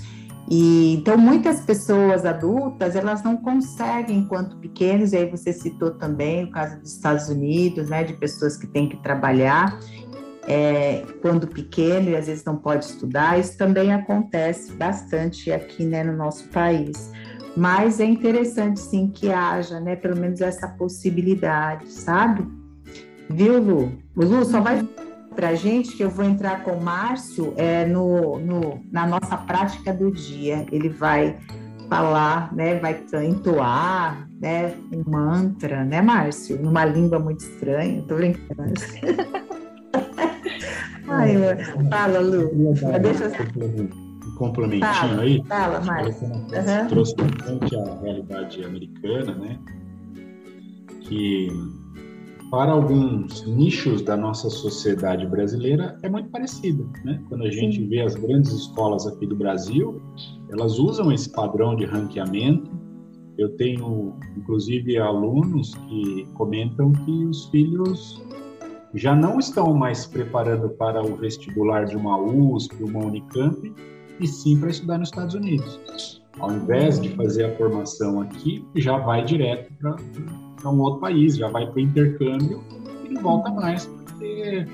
[0.50, 5.12] E então muitas pessoas adultas elas não conseguem enquanto pequenos.
[5.12, 8.88] E aí você citou também o caso dos Estados Unidos, né, de pessoas que têm
[8.88, 9.78] que trabalhar
[10.49, 13.38] é, quando pequeno e às vezes não pode estudar.
[13.38, 17.12] Isso também acontece bastante aqui né, no nosso país.
[17.55, 22.46] Mas é interessante sim que haja, né, pelo menos essa possibilidade, sabe?
[23.28, 23.92] Viu, Lu?
[24.16, 24.82] O Lu só vai
[25.36, 29.36] para a gente que eu vou entrar com o Márcio é, no, no, na nossa
[29.36, 30.64] prática do dia.
[30.72, 31.36] Ele vai
[31.90, 32.78] falar, né?
[32.78, 34.74] Vai entoar, né?
[34.92, 36.61] Um mantra, né, Márcio?
[36.61, 38.03] Numa língua muito estranha.
[38.09, 38.72] Tô brincando.
[41.09, 41.36] Ai,
[41.90, 42.50] fala, Lu.
[43.02, 45.42] Deixa um complementinho fala, aí.
[45.48, 46.28] Fala, Márcio.
[46.28, 46.88] Uhum.
[46.88, 49.59] Trouxe bastante a realidade americana, né?
[51.00, 51.48] Que
[52.50, 57.22] para alguns nichos da nossa sociedade brasileira é muito parecida, né?
[57.28, 57.88] Quando a gente Sim.
[57.88, 60.00] vê as grandes escolas aqui do Brasil,
[60.50, 62.70] elas usam esse padrão de ranqueamento.
[63.36, 68.20] Eu tenho, inclusive, alunos que comentam que os filhos
[68.95, 73.72] já não estão mais preparando para o vestibular de uma USP, uma Unicamp,
[74.20, 76.22] e sim para estudar nos Estados Unidos.
[76.39, 79.97] Ao invés de fazer a formação aqui, já vai direto para
[80.61, 82.62] para um outro país, já vai para o intercâmbio
[83.05, 84.66] e não volta mais, porque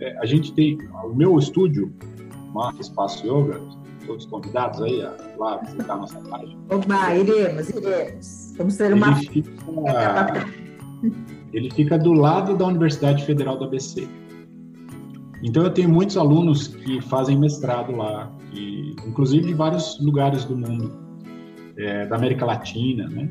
[0.00, 0.78] é, a gente tem.
[1.04, 1.92] O meu estúdio,
[2.52, 3.60] Marca Espaço Yoga,
[4.06, 6.58] todos convidados aí a lá visitar a nossa página.
[6.70, 8.54] Oba, iremos, iremos.
[8.56, 9.08] Vamos ter uma.
[9.18, 9.50] Ele fica,
[11.54, 14.08] ele fica do lado da Universidade Federal do ABC.
[15.42, 20.56] Então eu tenho muitos alunos que fazem mestrado lá, que, inclusive de vários lugares do
[20.56, 20.92] mundo,
[21.76, 23.30] é, da América Latina, né?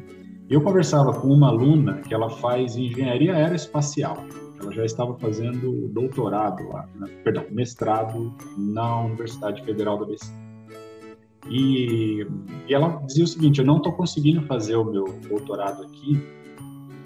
[0.50, 4.18] Eu conversava com uma aluna que ela faz engenharia aeroespacial.
[4.62, 7.08] Ela já estava fazendo doutorado lá, né?
[7.24, 10.32] perdão, mestrado na Universidade Federal da BC.
[11.50, 12.26] E,
[12.68, 16.22] e ela dizia o seguinte: eu não estou conseguindo fazer o meu doutorado aqui.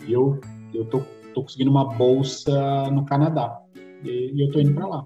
[0.07, 0.39] E eu
[0.73, 1.01] eu tô,
[1.33, 3.59] tô conseguindo uma bolsa no Canadá
[4.03, 5.05] e, e eu estou indo para lá.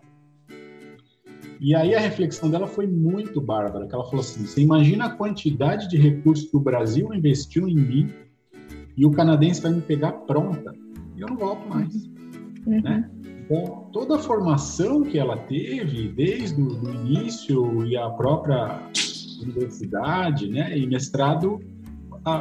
[1.59, 5.09] E aí a reflexão dela foi muito bárbara, que ela falou assim: você imagina a
[5.11, 8.09] quantidade de recursos que o Brasil investiu em mim
[8.97, 10.73] e o canadense vai me pegar pronta
[11.15, 11.93] e eu não volto mais,
[12.65, 12.81] uhum.
[12.81, 13.09] né?
[13.45, 18.79] Então toda a formação que ela teve desde o início e a própria
[19.41, 21.59] universidade, né, e mestrado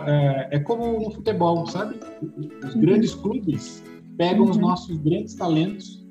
[0.06, 1.98] é, é como no futebol, sabe?
[2.64, 2.80] Os uhum.
[2.80, 3.82] grandes clubes
[4.16, 4.50] pegam uhum.
[4.50, 6.06] os nossos grandes talentos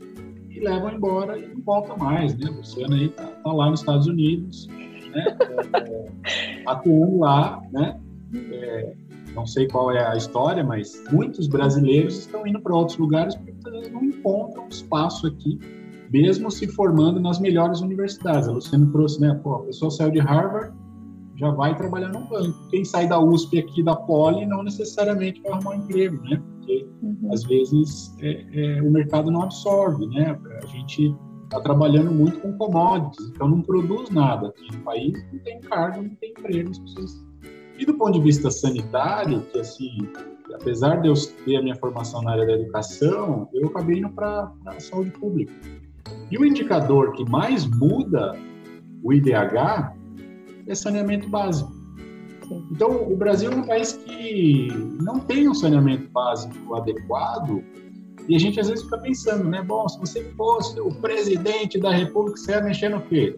[0.49, 2.47] e levam embora e não voltam mais, né?
[2.47, 5.25] A Luciana aí tá, tá lá nos Estados Unidos, né?
[5.73, 7.99] É, é, atuando lá, né?
[8.33, 8.93] É,
[9.35, 13.53] não sei qual é a história, mas muitos brasileiros estão indo para outros lugares porque
[13.67, 15.59] eles não encontram espaço aqui,
[16.11, 18.47] mesmo se formando nas melhores universidades.
[18.47, 19.39] A Luciana trouxe, né?
[19.43, 20.75] Pô, a pessoa saiu de Harvard,
[21.39, 22.67] já vai trabalhar no banco.
[22.69, 26.41] Quem sai da USP aqui, da Poli, não necessariamente vai arrumar um emprego, né?
[26.57, 27.29] Porque uhum.
[27.31, 30.37] às vezes é, é, o mercado não absorve, né?
[30.61, 31.15] A gente
[31.45, 36.03] está trabalhando muito com commodities, então não produz nada aqui no país, não tem cargo,
[36.03, 37.25] não tem emprego, as pessoas...
[37.79, 39.97] E do ponto de vista sanitário, que assim,
[40.53, 41.13] apesar de eu
[41.45, 45.53] ter a minha formação na área da educação, eu acabei indo para a saúde pública.
[46.29, 48.37] E o indicador que mais muda
[49.01, 49.97] o IDH
[50.71, 51.71] é saneamento básico.
[52.71, 54.69] Então, o Brasil é um país que
[55.01, 57.63] não tem um saneamento básico adequado
[58.27, 59.61] e a gente às vezes fica pensando, né?
[59.61, 63.35] Bom, se você fosse o presidente da República, você ia mexer no quê?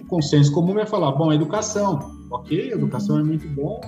[0.00, 1.98] O consenso comum é falar, bom, educação.
[2.30, 3.80] Ok, educação é muito bom,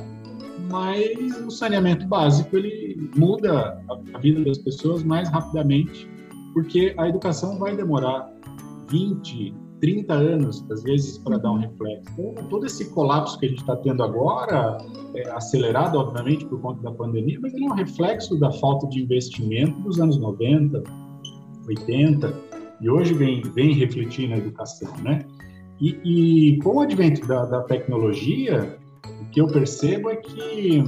[0.71, 6.09] mas o saneamento básico ele muda a vida das pessoas mais rapidamente,
[6.53, 8.31] porque a educação vai demorar
[8.91, 12.13] 20, 30 anos, às vezes, para dar um reflexo.
[12.19, 14.79] Então, todo esse colapso que a gente está tendo agora,
[15.15, 19.03] é acelerado, obviamente, por conta da pandemia, mas ele é um reflexo da falta de
[19.03, 20.83] investimento dos anos 90,
[21.69, 22.35] 80,
[22.81, 25.25] e hoje vem, vem refletir na educação, né?
[25.81, 28.79] E, e com o advento da, da, tecnologia,
[29.21, 30.83] o que eu percebo é que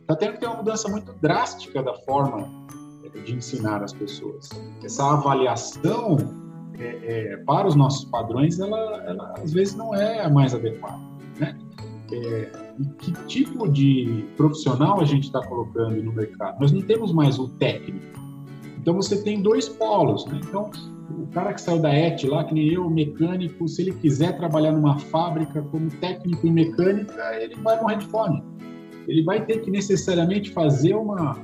[0.00, 2.48] está tendo que ter uma mudança muito drástica da forma
[3.24, 4.50] de ensinar as pessoas.
[4.84, 6.45] Essa avaliação
[6.78, 11.00] é, é, para os nossos padrões, ela, ela, às vezes não é a mais adequada.
[11.38, 11.56] Né?
[12.12, 12.50] É,
[12.98, 16.60] que tipo de profissional a gente está colocando no mercado?
[16.60, 18.04] Nós não temos mais o técnico.
[18.78, 20.26] Então você tem dois polos.
[20.26, 20.40] Né?
[20.42, 20.70] Então
[21.10, 24.72] o cara que saiu da ET lá, que nem eu, mecânico, se ele quiser trabalhar
[24.72, 28.42] numa fábrica como técnico em mecânica, ele vai morrer de fome.
[29.08, 31.38] Ele vai ter que necessariamente fazer uma,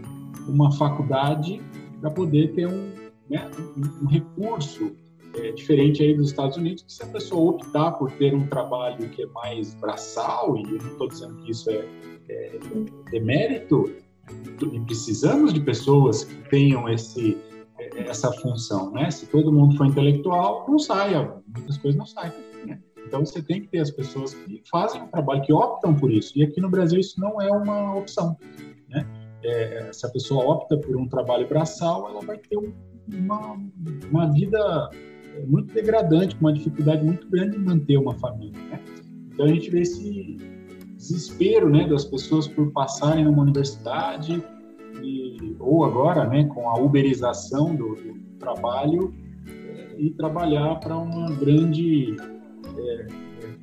[0.48, 1.60] uma faculdade
[2.00, 2.90] para poder ter um,
[3.30, 4.92] né, um, um recurso
[5.36, 9.08] é, diferente aí dos Estados Unidos, que se a pessoa optar por ter um trabalho
[9.10, 11.86] que é mais braçal, e eu não estou dizendo que isso é,
[12.28, 12.58] é
[13.10, 13.92] demérito,
[14.72, 17.36] e precisamos de pessoas que tenham esse,
[17.78, 19.10] é, essa função, né?
[19.10, 22.32] Se todo mundo for intelectual, não saia, muitas coisas não saem.
[22.66, 22.78] Né?
[23.06, 26.38] Então você tem que ter as pessoas que fazem um trabalho, que optam por isso.
[26.38, 28.36] E aqui no Brasil isso não é uma opção,
[28.88, 29.06] né?
[29.44, 32.56] É, se a pessoa opta por um trabalho braçal, ela vai ter
[33.12, 33.58] uma,
[34.08, 34.88] uma vida
[35.36, 38.58] é muito degradante, com uma dificuldade muito grande de manter uma família.
[38.70, 38.80] Né?
[39.32, 40.38] Então a gente vê esse,
[41.02, 44.42] desespero né, das pessoas por passarem numa universidade,
[45.02, 49.12] e, ou agora né, com a uberização do, do trabalho,
[49.46, 52.16] é, e trabalhar para uma grande
[52.78, 53.06] é,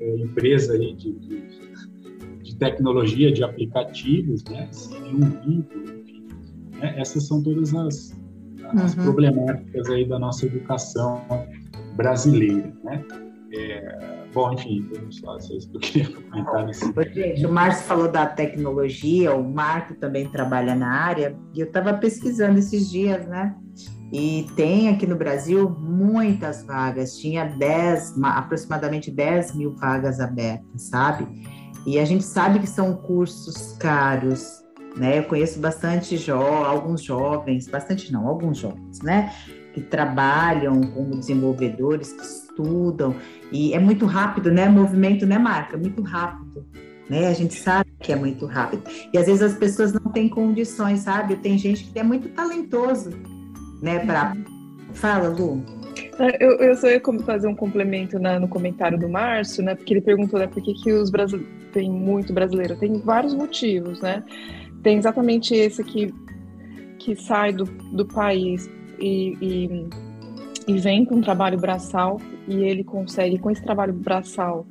[0.01, 1.43] é, empresa aí de, de,
[2.43, 5.85] de, tecnologia, de aplicativos, né, sem nenhum vínculo.
[6.73, 8.18] Né, essas são todas as,
[8.75, 9.03] as uhum.
[9.03, 11.21] problemáticas aí da nossa educação
[11.95, 13.03] brasileira, né?
[13.51, 16.93] É, bom, enfim, só vocês que eu queria comentar nesse.
[17.13, 21.93] Gente, o Márcio falou da tecnologia, o Marco também trabalha na área, e eu estava
[21.93, 23.55] pesquisando esses dias, né?
[24.11, 31.27] E tem aqui no Brasil muitas vagas, tinha 10, aproximadamente 10 mil vagas abertas, sabe?
[31.85, 34.63] E a gente sabe que são cursos caros,
[34.99, 35.17] né?
[35.17, 39.33] Eu conheço bastante jo alguns jovens, bastante não, alguns jovens, né?
[39.73, 43.15] Que trabalham como desenvolvedores, que estudam,
[43.51, 44.67] e é muito rápido, né?
[44.67, 45.77] Movimento, né, Marca?
[45.77, 46.65] Muito rápido.
[47.09, 47.27] Né?
[47.27, 48.83] A gente sabe que é muito rápido.
[49.11, 51.37] E às vezes as pessoas não têm condições, sabe?
[51.37, 53.09] Tem gente que é muito talentoso,
[53.81, 54.05] né?
[54.05, 54.35] Para
[54.93, 55.63] Fala, Lu.
[56.19, 59.75] É, eu, eu só ia fazer um complemento na, no comentário do Márcio, né?
[59.75, 62.75] Porque ele perguntou, né, por que, que os brasileiros tem muito brasileiro?
[62.75, 64.23] Tem vários motivos, né?
[64.83, 66.13] Tem exatamente esse que,
[66.97, 68.69] que sai do, do país
[68.99, 69.89] e, e,
[70.67, 74.65] e vem com um trabalho braçal e ele consegue, com esse trabalho braçal,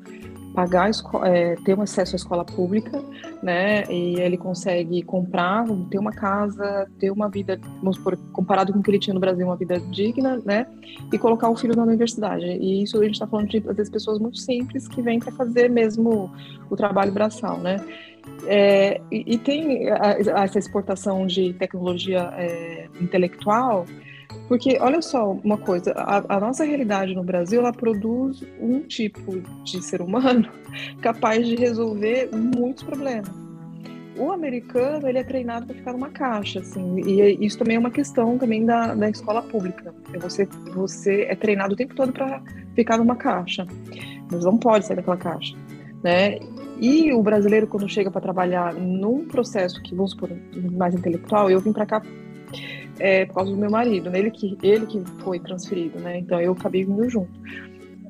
[0.59, 0.91] pagar
[1.25, 3.01] é, ter um acesso à escola pública,
[3.41, 3.85] né?
[3.89, 8.83] E ele consegue comprar, ter uma casa, ter uma vida, vamos supor, comparado com o
[8.83, 10.67] que ele tinha no Brasil, uma vida digna, né?
[11.13, 12.45] E colocar o filho na universidade.
[12.45, 15.31] E isso a gente está falando de às vezes, pessoas muito simples que vêm para
[15.31, 16.29] fazer mesmo
[16.69, 17.77] o trabalho braçal, né?
[18.47, 23.85] É, e, e, tem a, a, essa exportação de tecnologia é, intelectual
[24.47, 29.41] porque, olha só uma coisa, a, a, nossa realidade no Brasil, ela produz um tipo
[29.65, 30.49] de ser humano
[31.01, 33.31] capaz de resolver muitos problemas.
[34.17, 37.91] O americano, ele é treinado para ficar numa caixa, assim, e isso também é uma
[37.91, 39.95] questão também da, da escola pública.
[40.21, 42.43] Você, você é treinado o tempo todo para
[42.75, 43.67] ficar numa caixa,
[44.31, 45.55] mas não pode sair daquela caixa,
[46.03, 46.39] né?
[46.81, 50.31] E o brasileiro, quando chega para trabalhar num processo que, vamos supor,
[50.73, 52.03] mais intelectual, eu vim para cá
[52.99, 54.19] é, por causa do meu marido, né?
[54.19, 56.19] ele que, ele que foi transferido, né?
[56.19, 57.31] Então eu acabei vindo junto.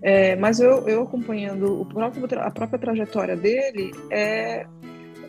[0.01, 4.67] É, mas eu, eu acompanhando o próprio, a própria trajetória dele, é,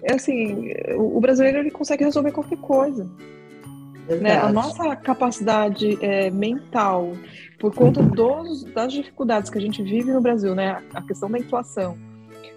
[0.03, 3.09] é assim, o, o brasileiro ele consegue resolver qualquer coisa.
[4.21, 4.37] Né?
[4.37, 7.13] A nossa capacidade é, mental,
[7.59, 10.81] por conta dos, das dificuldades que a gente vive no Brasil, né?
[10.93, 11.95] A questão da inflação,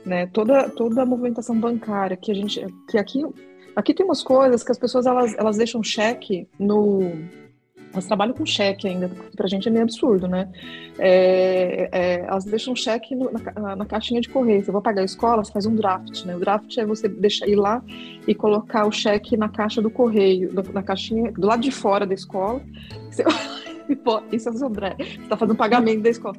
[0.05, 0.27] né?
[0.27, 3.25] Toda, toda a movimentação bancária que a gente, que aqui
[3.75, 7.11] Aqui tem umas coisas que as pessoas elas, elas deixam cheque no.
[7.93, 10.51] Elas trabalham com cheque ainda, pra gente é meio absurdo, né?
[10.99, 14.65] É, é, elas deixam cheque no, na, na, caixinha de correio.
[14.65, 16.35] Você vai pagar a escola, você faz um draft, né?
[16.35, 17.83] O draft é você deixar ir lá
[18.27, 22.15] e colocar o cheque na caixa do correio, na caixinha, do lado de fora da
[22.15, 22.63] escola.
[23.11, 23.25] Você...
[24.33, 26.37] isso é André, você está fazendo pagamento da escola.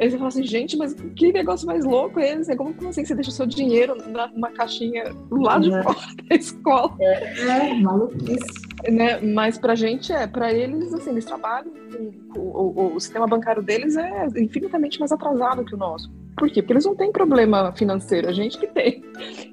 [0.00, 2.54] Aí você fala assim, gente, mas que negócio mais louco é esse?
[2.56, 3.96] Como, como assim você deixa o seu dinheiro
[4.34, 6.96] numa caixinha do lado de fora da escola?
[7.00, 8.68] É, é maluquice.
[8.88, 9.20] Né?
[9.20, 11.72] Mas pra gente é, pra eles, assim, eles trabalham,
[12.36, 16.10] o, o, o sistema bancário deles é infinitamente mais atrasado que o nosso.
[16.36, 16.62] Por quê?
[16.62, 19.02] Porque eles não têm problema financeiro, a gente que tem.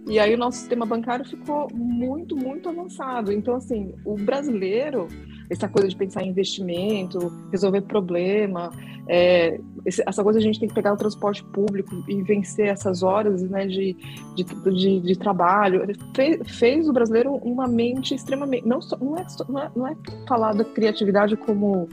[0.08, 3.32] E aí o nosso sistema bancário ficou muito, muito avançado.
[3.32, 5.08] Então, assim, o brasileiro
[5.50, 8.72] essa coisa de pensar em investimento, resolver problema,
[9.08, 13.43] é, essa coisa a gente tem que pegar o transporte público e vencer essas horas
[13.43, 13.96] né, de,
[14.36, 15.86] de, de, de trabalho,
[16.16, 18.68] fez, fez, o brasileiro uma mente extremamente.
[18.68, 19.96] Não, não, é, não, é, não é
[20.28, 21.88] falar da criatividade como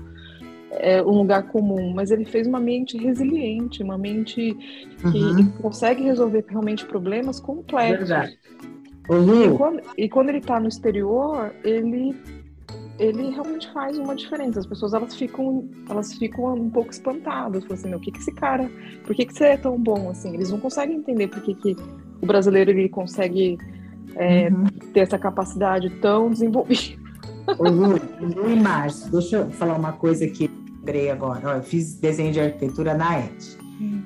[0.71, 4.55] é, um lugar comum, mas ele fez uma mente resiliente, uma mente
[5.13, 5.51] que uhum.
[5.61, 8.09] consegue resolver realmente problemas complexos.
[8.09, 8.39] Verdade.
[9.11, 12.17] E quando, e quando ele está no exterior, ele
[12.99, 14.61] ele realmente faz uma diferença.
[14.61, 18.19] As pessoas elas ficam, elas ficam um pouco espantadas, falam assim, meu, o que que
[18.19, 18.71] esse cara,
[19.05, 20.35] por que que você é tão bom assim?
[20.35, 21.77] Eles não conseguem entender por que que
[22.21, 23.59] o brasileiro ele consegue
[24.17, 24.67] é, uhum.
[24.93, 27.01] ter essa capacidade tão desenvolvida.
[27.59, 31.57] Ô, Lu, Lu e Márcio, deixa eu falar uma coisa que lembrei agora.
[31.57, 33.59] Eu fiz desenho de arquitetura na ET.
[33.81, 34.03] Uhum.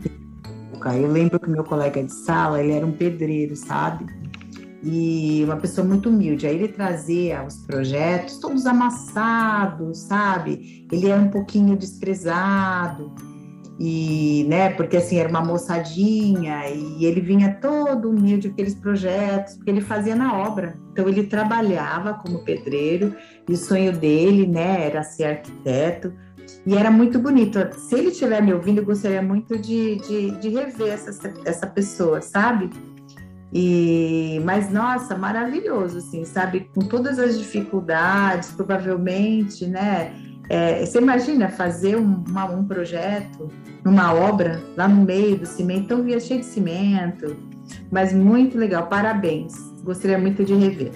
[0.95, 4.07] Eu lembro que meu colega de sala, ele era um pedreiro, sabe?
[4.89, 6.47] E uma pessoa muito humilde.
[6.47, 10.87] Aí ele trazia os projetos todos amassados, sabe?
[10.93, 13.13] Ele era um pouquinho desprezado
[13.81, 19.57] e, né, porque assim era uma moçadinha e ele vinha todo humilde com aqueles projetos,
[19.57, 20.79] porque ele fazia na obra.
[20.93, 23.13] Então ele trabalhava como pedreiro
[23.49, 26.13] e o sonho dele, né, era ser arquiteto.
[26.65, 27.59] E era muito bonito.
[27.77, 32.21] Se ele estiver me ouvindo, eu gostaria muito de, de, de rever essa, essa pessoa,
[32.21, 32.71] sabe?
[33.53, 36.69] E, mas nossa, maravilhoso, assim, sabe?
[36.75, 40.13] Com todas as dificuldades, provavelmente, né?
[40.49, 43.51] É, você imagina fazer um, uma, um projeto,
[43.85, 47.37] uma obra lá no meio do cimento, então via cheio de cimento,
[47.91, 49.55] mas muito legal, parabéns.
[49.83, 50.93] Gostaria muito de rever.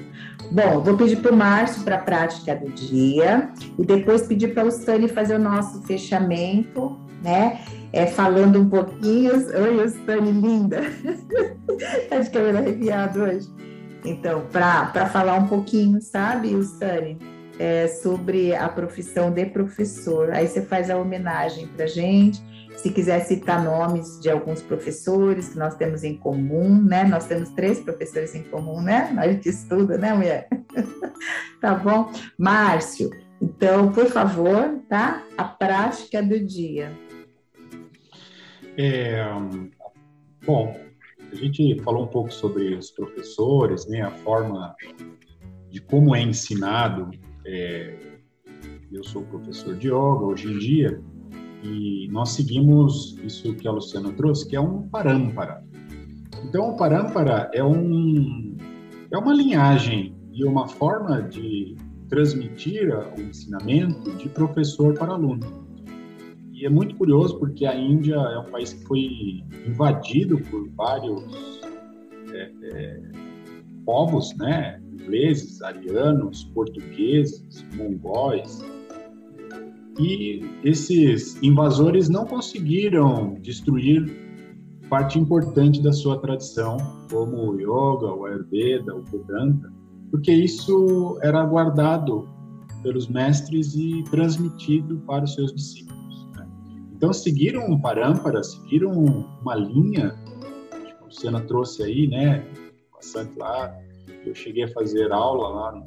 [0.51, 4.65] Bom, vou pedir para o Márcio para a prática do dia e depois pedir para
[4.65, 7.61] o Stani fazer o nosso fechamento, né?
[7.93, 9.33] É, falando um pouquinho.
[9.33, 10.81] Oi, Stani, linda!
[12.11, 13.49] tá de cabelo arrepiado hoje.
[14.05, 17.17] Então, para falar um pouquinho, sabe, Stani,
[17.57, 20.33] é, sobre a profissão de professor.
[20.33, 22.43] Aí você faz a homenagem para gente
[22.83, 27.05] se quiser citar nomes de alguns professores que nós temos em comum, né?
[27.05, 29.15] Nós temos três professores em comum, né?
[29.19, 30.49] A gente estuda, né, mulher?
[31.61, 32.11] tá bom?
[32.39, 33.11] Márcio,
[33.41, 35.23] então, por favor, tá?
[35.37, 36.91] A prática do dia.
[38.79, 39.27] É,
[40.47, 40.75] bom,
[41.31, 44.01] a gente falou um pouco sobre os professores, né?
[44.01, 44.75] A forma
[45.69, 47.11] de como é ensinado.
[47.45, 47.95] É,
[48.91, 51.10] eu sou professor de yoga hoje em dia
[51.63, 55.63] e nós seguimos isso que a Luciana trouxe, que é um parâmpara.
[56.45, 58.57] Então, o parâmpara é, um,
[59.11, 61.77] é uma linhagem e uma forma de
[62.09, 65.47] transmitir o ensinamento de professor para aluno.
[66.53, 71.61] E é muito curioso porque a Índia é um país que foi invadido por vários
[72.33, 73.01] é, é,
[73.85, 74.81] povos, né?
[74.93, 78.63] ingleses, arianos, portugueses, mongóis,
[79.99, 84.05] e esses invasores não conseguiram destruir
[84.89, 86.77] parte importante da sua tradição,
[87.11, 89.73] como o yoga, o ayurveda, o vedanta,
[90.11, 92.29] porque isso era guardado
[92.83, 96.29] pelos mestres e transmitido para os seus discípulos.
[96.37, 96.49] Né?
[96.97, 98.91] Então seguiram um parâmpara, seguiram
[99.43, 100.17] uma linha,
[100.87, 102.45] tipo, a Luciana trouxe aí, né,
[102.93, 103.73] bastante lá.
[104.27, 105.87] Eu cheguei a fazer aula lá no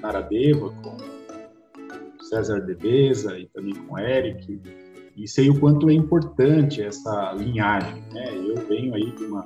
[0.00, 1.19] Naradeva com
[2.30, 4.60] César Deveza e também com Eric,
[5.16, 8.34] e sei o quanto é importante essa linhagem, né?
[8.36, 9.44] Eu venho aí de uma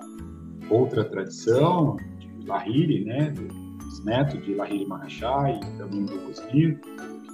[0.70, 3.30] outra tradição, de Lahiri, né?
[3.30, 6.78] Dos netos de Lahiri Mahashai e também do Cosmir.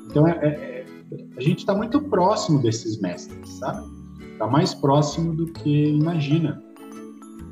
[0.09, 0.87] Então, é, é,
[1.37, 3.85] a gente está muito próximo desses mestres, sabe?
[4.33, 6.63] Está mais próximo do que imagina.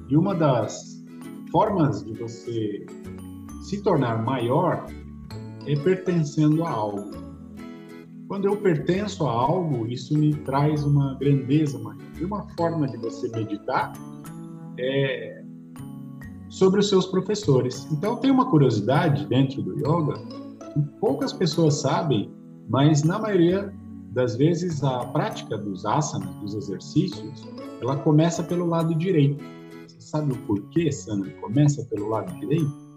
[0.09, 1.05] E uma das
[1.51, 2.87] formas de você
[3.65, 4.87] se tornar maior
[5.67, 7.28] é pertencendo a algo.
[8.29, 11.99] Quando eu pertenço a algo, isso me traz uma grandeza maior.
[12.21, 13.91] E uma forma de você meditar
[14.79, 15.43] é
[16.51, 17.91] sobre os seus professores.
[17.91, 20.15] Então, tem uma curiosidade dentro do yoga
[20.75, 22.31] que poucas pessoas sabem,
[22.69, 23.73] mas na maioria
[24.13, 27.49] das vezes a prática dos asanas, dos exercícios,
[27.81, 29.43] ela começa pelo lado direito.
[29.87, 31.31] Você sabe o porquê, Sandra?
[31.41, 32.89] Começa pelo lado direito?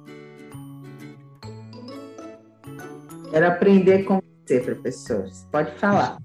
[3.31, 4.21] Era aprender com
[4.51, 5.29] você, professor.
[5.51, 6.17] Pode falar.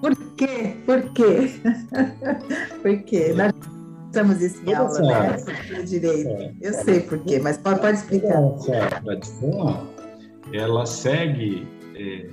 [0.00, 0.76] Por quê?
[0.86, 1.50] Por quê?
[2.82, 3.34] por quê?
[3.34, 3.52] Nós
[4.06, 5.36] estamos isso em aula, né?
[5.84, 6.28] Direito.
[6.28, 6.54] É.
[6.62, 8.40] Eu sei por quê, mas pode, pode explicar.
[10.52, 11.66] Ela segue...
[11.94, 12.30] É...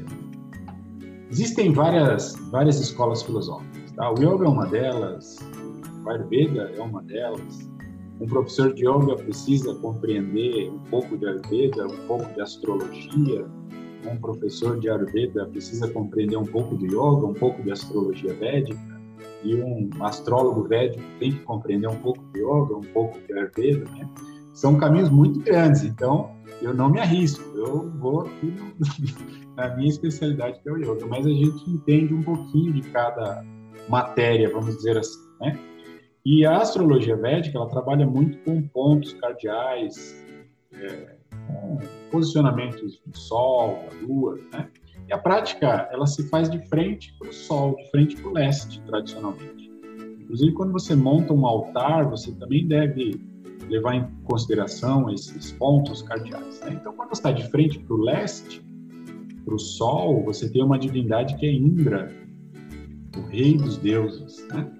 [1.29, 3.91] Existem várias, várias escolas filosóficas.
[3.93, 4.11] Tá?
[4.11, 5.39] O yoga é uma delas,
[6.05, 7.69] o Ayurveda é uma delas.
[8.21, 13.47] Um professor de yoga precisa compreender um pouco de Ayurveda, um pouco de astrologia,
[14.05, 18.79] um professor de Ayurveda precisa compreender um pouco do yoga, um pouco de astrologia védica,
[19.43, 23.85] e um astrólogo védico tem que compreender um pouco de yoga, um pouco de Ayurveda,
[23.91, 24.09] né?
[24.53, 26.31] São caminhos muito grandes, então
[26.61, 28.55] eu não me arrisco, eu vou aqui
[29.55, 33.43] na minha especialidade que é o yoga, mas a gente entende um pouquinho de cada
[33.89, 35.59] matéria, vamos dizer assim, né?
[36.25, 40.15] E a astrologia védica, ela trabalha muito com pontos cardeais,
[40.71, 41.15] é,
[41.47, 41.79] com
[42.11, 44.69] posicionamentos do Sol, da Lua, né?
[45.07, 48.33] E a prática, ela se faz de frente para o Sol, de frente para o
[48.33, 49.71] leste, tradicionalmente.
[50.21, 53.21] Inclusive, quando você monta um altar, você também deve
[53.69, 56.61] levar em consideração esses pontos cardeais.
[56.61, 56.77] Né?
[56.79, 58.65] Então, quando você está de frente para o leste,
[59.43, 62.11] para o Sol, você tem uma divindade que é Indra,
[63.17, 64.47] o rei dos deuses.
[64.47, 64.71] Né?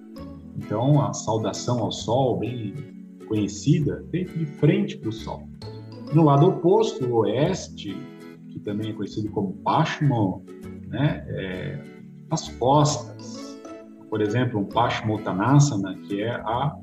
[0.56, 2.74] Então, a saudação ao Sol, bem
[3.28, 5.46] conhecida, feita de frente para o Sol.
[6.14, 7.96] No lado oposto, o oeste,
[8.50, 10.44] que também é conhecido como Pashmo,
[10.86, 11.84] né, é,
[12.30, 13.60] as costas.
[14.08, 16.76] Por exemplo, um Pashmottanasana, que é a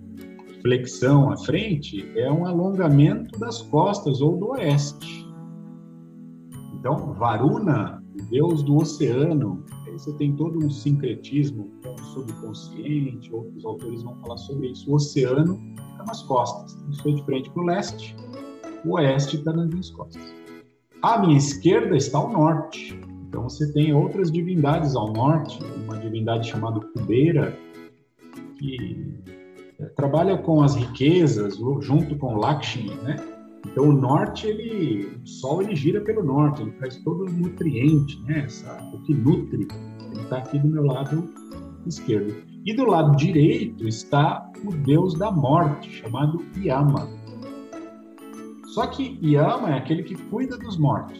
[0.61, 5.25] flexão à frente, é um alongamento das costas ou do oeste.
[6.77, 9.63] Então, Varuna o deus do oceano.
[9.86, 14.91] Aí você tem todo um sincretismo com o subconsciente, outros autores vão falar sobre isso.
[14.91, 16.77] O oceano fica nas costas.
[16.89, 18.15] Estou de frente para o leste,
[18.86, 20.21] o oeste está nas minhas costas.
[21.01, 22.99] À minha esquerda está o norte.
[23.27, 27.57] Então você tem outras divindades ao norte, uma divindade chamada Cubeira,
[28.57, 29.13] que
[29.79, 33.15] é, trabalha com as riquezas junto com Lakshmi, né?
[33.65, 38.21] Então o norte, ele, o sol ele gira pelo norte, ele traz todo o nutriente,
[38.23, 38.43] né?
[38.45, 39.67] Essa, o que nutre,
[40.11, 41.29] ele está aqui do meu lado
[41.86, 42.36] esquerdo.
[42.65, 47.20] E do lado direito está o deus da morte, chamado Yama.
[48.72, 51.19] Só que Yama é aquele que cuida dos mortos,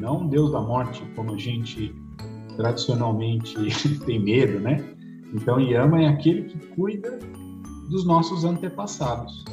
[0.00, 1.94] não o deus da morte, como a gente
[2.56, 3.54] tradicionalmente
[4.04, 4.84] tem medo, né?
[5.32, 7.20] Então Yama é aquele que cuida
[7.88, 9.44] dos nossos antepassados.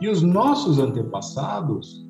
[0.00, 2.08] E os nossos antepassados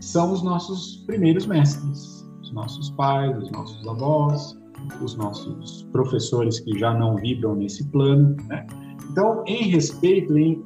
[0.00, 4.58] são os nossos primeiros mestres, os nossos pais, os nossos avós,
[5.00, 8.36] os nossos professores que já não vibram nesse plano.
[8.48, 8.66] Né?
[9.08, 10.64] Então, em respeito, em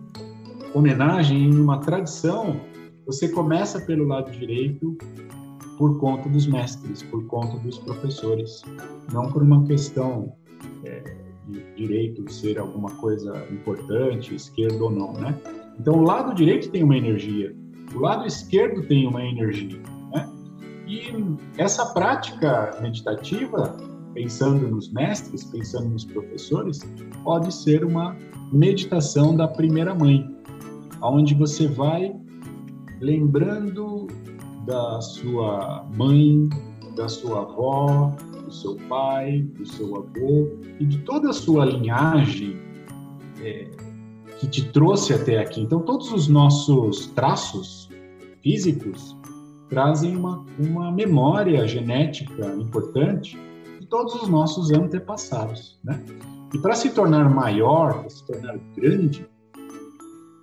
[0.74, 2.56] homenagem, em uma tradição,
[3.10, 4.96] você começa pelo lado direito
[5.76, 8.62] por conta dos mestres, por conta dos professores,
[9.12, 10.32] não por uma questão
[10.84, 11.16] é,
[11.48, 15.36] de direito ser alguma coisa importante, esquerdo ou não, né?
[15.80, 17.52] Então, o lado direito tem uma energia,
[17.92, 19.80] o lado esquerdo tem uma energia,
[20.12, 20.30] né?
[20.86, 21.12] E
[21.58, 23.76] essa prática meditativa,
[24.14, 26.78] pensando nos mestres, pensando nos professores,
[27.24, 28.16] pode ser uma
[28.52, 30.30] meditação da primeira mãe,
[31.02, 32.14] onde você vai
[33.00, 34.06] lembrando
[34.66, 36.48] da sua mãe,
[36.96, 40.48] da sua avó, do seu pai, do seu avô
[40.78, 42.56] e de toda a sua linhagem
[43.40, 43.68] é,
[44.38, 45.62] que te trouxe até aqui.
[45.62, 47.88] Então, todos os nossos traços
[48.42, 49.16] físicos
[49.68, 53.38] trazem uma, uma memória genética importante
[53.78, 56.02] de todos os nossos antepassados, né?
[56.52, 59.24] E para se tornar maior, para se tornar grande,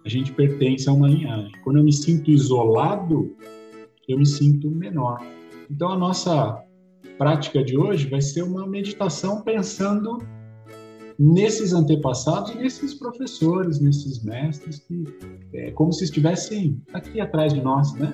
[0.07, 1.51] a gente pertence a uma linhagem.
[1.65, 3.35] Quando eu me sinto isolado,
[4.07, 5.21] eu me sinto menor.
[5.69, 6.63] Então, a nossa
[7.17, 10.25] prática de hoje vai ser uma meditação pensando
[11.19, 15.03] nesses antepassados nesses professores, nesses mestres que
[15.53, 18.13] é como se estivessem aqui atrás de nós, né?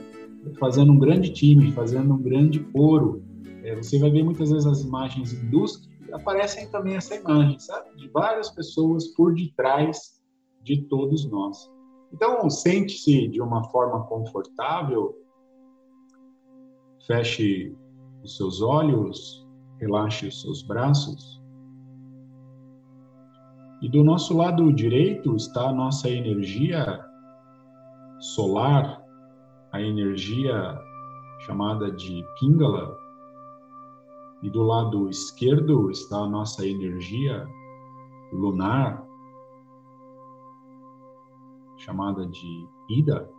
[0.60, 3.22] Fazendo um grande time, fazendo um grande coro.
[3.64, 7.96] É, você vai ver muitas vezes as imagens hindus que aparecem também essa imagem, sabe?
[7.98, 10.20] De várias pessoas por detrás
[10.64, 11.73] de todos nós.
[12.14, 15.18] Então, sente-se de uma forma confortável,
[17.08, 17.76] feche
[18.24, 19.46] os seus olhos,
[19.80, 21.42] relaxe os seus braços.
[23.82, 27.04] E do nosso lado direito está a nossa energia
[28.20, 29.04] solar,
[29.72, 30.80] a energia
[31.40, 32.96] chamada de Pingala.
[34.42, 37.46] E do lado esquerdo está a nossa energia
[38.32, 39.03] lunar,
[41.84, 43.30] chamada de Ida,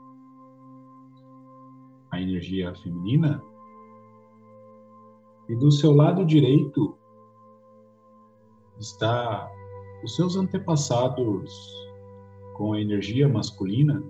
[2.11, 3.42] a energia feminina.
[5.49, 6.97] E do seu lado direito
[8.78, 9.51] está
[10.03, 11.53] os seus antepassados
[12.55, 14.03] com a energia masculina.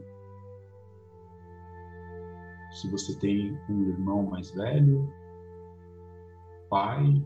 [2.73, 5.09] Se você tem um irmão mais velho,
[6.69, 7.25] pai,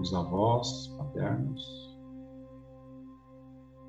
[0.00, 1.89] os avós paternos,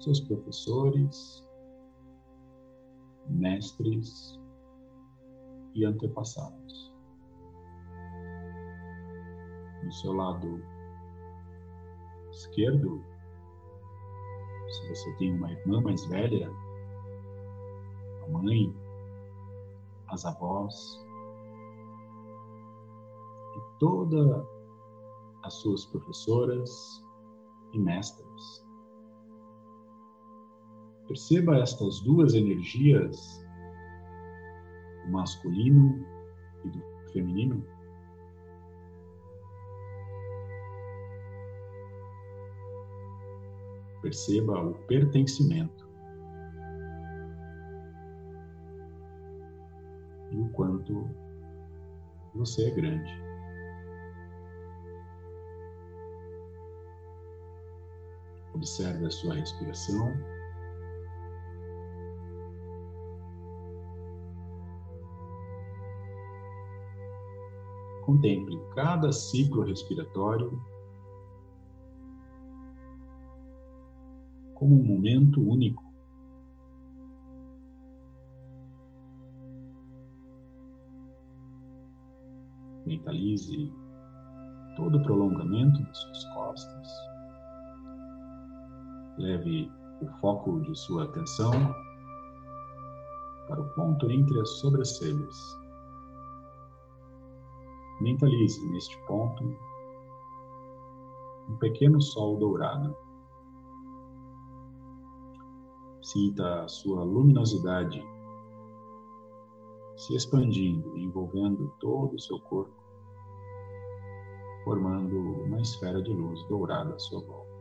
[0.04, 1.48] seus professores,
[3.28, 4.40] mestres
[5.74, 6.92] e antepassados.
[9.92, 10.64] no seu lado
[12.32, 13.04] esquerdo,
[14.70, 16.50] se você tem uma irmã mais velha,
[18.24, 18.74] a mãe,
[20.08, 21.06] as avós,
[23.58, 24.46] e todas
[25.44, 27.04] as suas professoras
[27.74, 28.71] e mestras.
[31.12, 33.46] Perceba estas duas energias,
[35.04, 36.08] do masculino
[36.64, 36.82] e do
[37.12, 37.68] feminino,
[44.02, 45.86] Perceba o pertencimento
[50.32, 51.10] e o quanto
[52.34, 53.12] você é grande.
[58.54, 60.41] Observe a sua respiração.
[68.12, 70.62] Contemple cada ciclo respiratório
[74.54, 75.82] como um momento único.
[82.86, 83.72] Mentalize
[84.76, 86.90] todo o prolongamento das suas costas.
[89.20, 89.72] Leve
[90.02, 91.54] o foco de sua atenção
[93.48, 95.61] para o ponto entre as sobrancelhas.
[98.02, 99.44] Mentalize neste ponto
[101.48, 102.98] um pequeno sol dourado.
[106.02, 108.04] Sinta a sua luminosidade
[109.96, 112.74] se expandindo, envolvendo todo o seu corpo,
[114.64, 117.52] formando uma esfera de luz dourada à sua volta.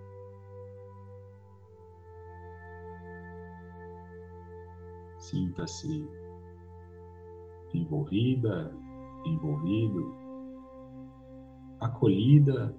[5.18, 6.08] Sinta-se
[7.74, 8.74] envolvida,
[9.26, 10.19] envolvido,
[11.80, 12.76] acolhida,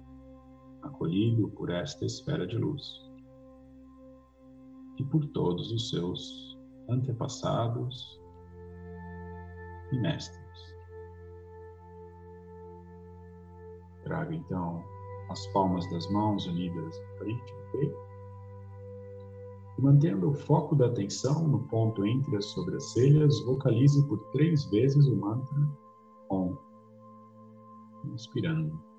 [0.82, 2.82] acolhido por esta esfera de luz
[4.98, 6.58] e por todos os seus
[6.88, 8.20] antepassados
[9.92, 10.42] e mestres.
[14.04, 14.82] Traga então
[15.30, 17.96] as palmas das mãos unidas em frente ao peito.
[19.78, 25.06] E mantendo o foco da atenção no ponto entre as sobrancelhas, vocalize por três vezes
[25.06, 25.68] o mantra
[26.28, 26.56] OM.
[28.12, 28.91] Inspirando.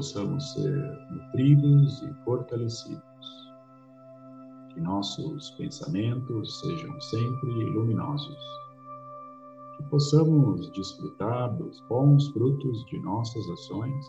[0.00, 0.72] Possamos ser
[1.10, 3.02] nutridos e fortalecidos
[4.72, 8.38] que nossos pensamentos sejam sempre luminosos,
[9.76, 14.06] que possamos desfrutar dos bons frutos de nossas ações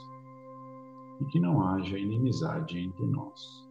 [1.20, 3.68] e que não haja inimizade entre nós.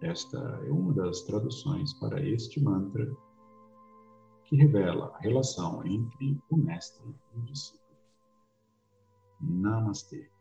[0.00, 3.14] Esta é uma das traduções para este mantra
[4.44, 7.84] que revela a relação entre o mestre e o discípulo.
[9.38, 10.34] Namastê.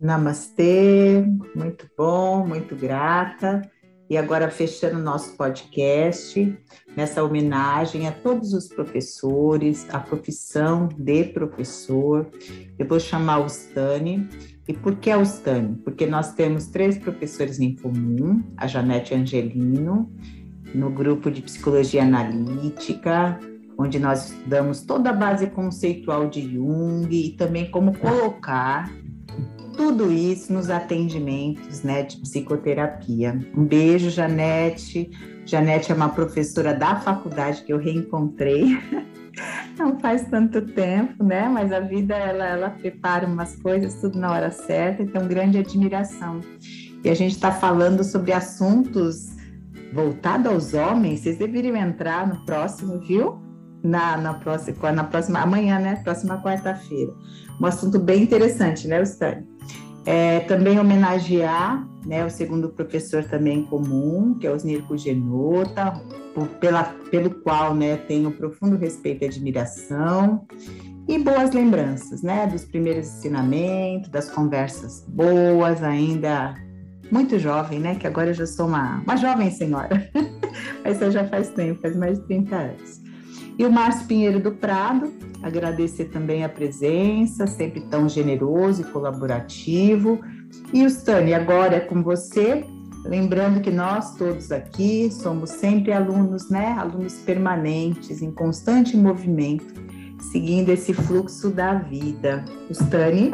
[0.00, 1.22] Namastê,
[1.54, 3.60] muito bom, muito grata.
[4.08, 6.58] E agora fechando nosso podcast,
[6.96, 12.26] nessa homenagem a todos os professores, a profissão de professor.
[12.76, 14.28] Eu vou chamar o Stani.
[14.66, 15.76] E por que o Stani?
[15.84, 20.10] Porque nós temos três professores em comum, a Janete Angelino,
[20.74, 23.38] no grupo de psicologia analítica,
[23.78, 28.90] onde nós estudamos toda a base conceitual de Jung e também como colocar
[29.80, 33.38] tudo isso nos atendimentos né, de psicoterapia.
[33.56, 35.10] Um beijo, Janete.
[35.46, 38.78] Janete é uma professora da faculdade que eu reencontrei.
[39.78, 41.48] Não faz tanto tempo, né?
[41.48, 46.40] Mas a vida ela, ela prepara umas coisas tudo na hora certa, então grande admiração.
[47.02, 49.28] E a gente está falando sobre assuntos
[49.94, 51.20] voltados aos homens.
[51.20, 53.40] Vocês deveriam entrar no próximo, viu?
[53.82, 56.02] Na, na, próxima, na próxima, amanhã, né?
[56.04, 57.14] Próxima quarta-feira.
[57.58, 59.49] Um assunto bem interessante, né, Ustani?
[60.06, 65.92] É, também homenagear né, o segundo professor também comum, que é Osnir Genota,
[66.58, 70.46] pela, pelo qual né, tenho profundo respeito e admiração,
[71.06, 76.54] e boas lembranças né, dos primeiros ensinamentos, das conversas boas, ainda
[77.10, 77.96] muito jovem, né?
[77.96, 80.08] Que agora eu já sou uma, uma jovem senhora,
[80.84, 83.02] mas isso já faz tempo, faz mais de 30 anos.
[83.58, 90.20] E o Márcio Pinheiro do Prado, agradecer também a presença, sempre tão generoso e colaborativo.
[90.72, 92.64] E o Stani, agora é com você,
[93.04, 96.72] lembrando que nós todos aqui somos sempre alunos, né?
[96.78, 99.74] Alunos permanentes, em constante movimento,
[100.30, 102.44] seguindo esse fluxo da vida.
[102.70, 103.30] Stani,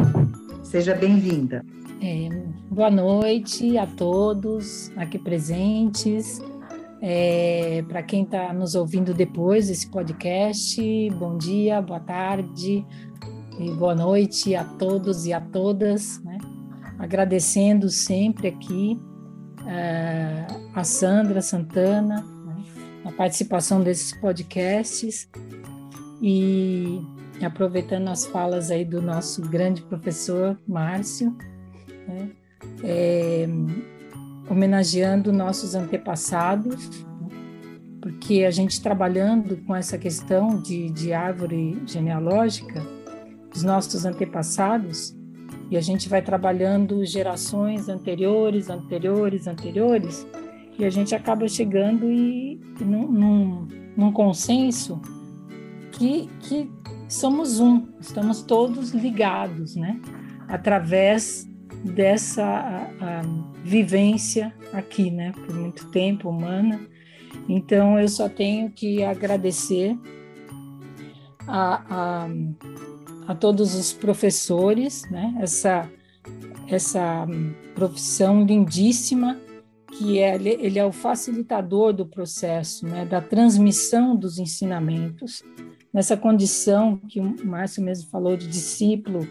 [0.63, 1.65] seja bem-vinda.
[2.01, 2.29] É,
[2.71, 6.41] boa noite a todos aqui presentes.
[7.03, 12.85] É, Para quem está nos ouvindo depois desse podcast, bom dia, boa tarde,
[13.59, 16.39] e boa noite a todos e a todas, né?
[16.99, 18.99] agradecendo sempre aqui
[19.61, 22.65] uh, a Sandra Santana, né?
[23.05, 25.29] a participação desses podcasts
[26.21, 27.01] e
[27.43, 31.37] aproveitando as falas aí do nosso grande professor Márcio,
[32.09, 32.31] né?
[32.83, 33.47] é,
[34.49, 37.07] homenageando nossos antepassados,
[38.01, 42.81] porque a gente trabalhando com essa questão de, de árvore genealógica,
[43.53, 45.17] dos nossos antepassados,
[45.71, 50.27] e a gente vai trabalhando gerações anteriores, anteriores, anteriores,
[50.79, 55.01] e a gente acaba chegando e, e num, num, num, consenso
[55.93, 56.71] que, que
[57.09, 60.01] somos um, estamos todos ligados, né?
[60.47, 61.49] Através
[61.87, 63.23] dessa a, a
[63.65, 65.33] vivência aqui, né?
[65.33, 66.81] Por muito tempo humana.
[67.49, 69.97] Então, eu só tenho que agradecer
[71.47, 72.29] a, a,
[73.29, 75.35] a todos os professores, né?
[75.41, 75.91] Essa,
[76.69, 77.27] essa
[77.75, 79.39] profissão lindíssima
[79.99, 83.05] que é, ele é o facilitador do processo, né?
[83.05, 85.43] Da transmissão dos ensinamentos
[85.93, 89.27] nessa condição que o Márcio mesmo falou de discípulo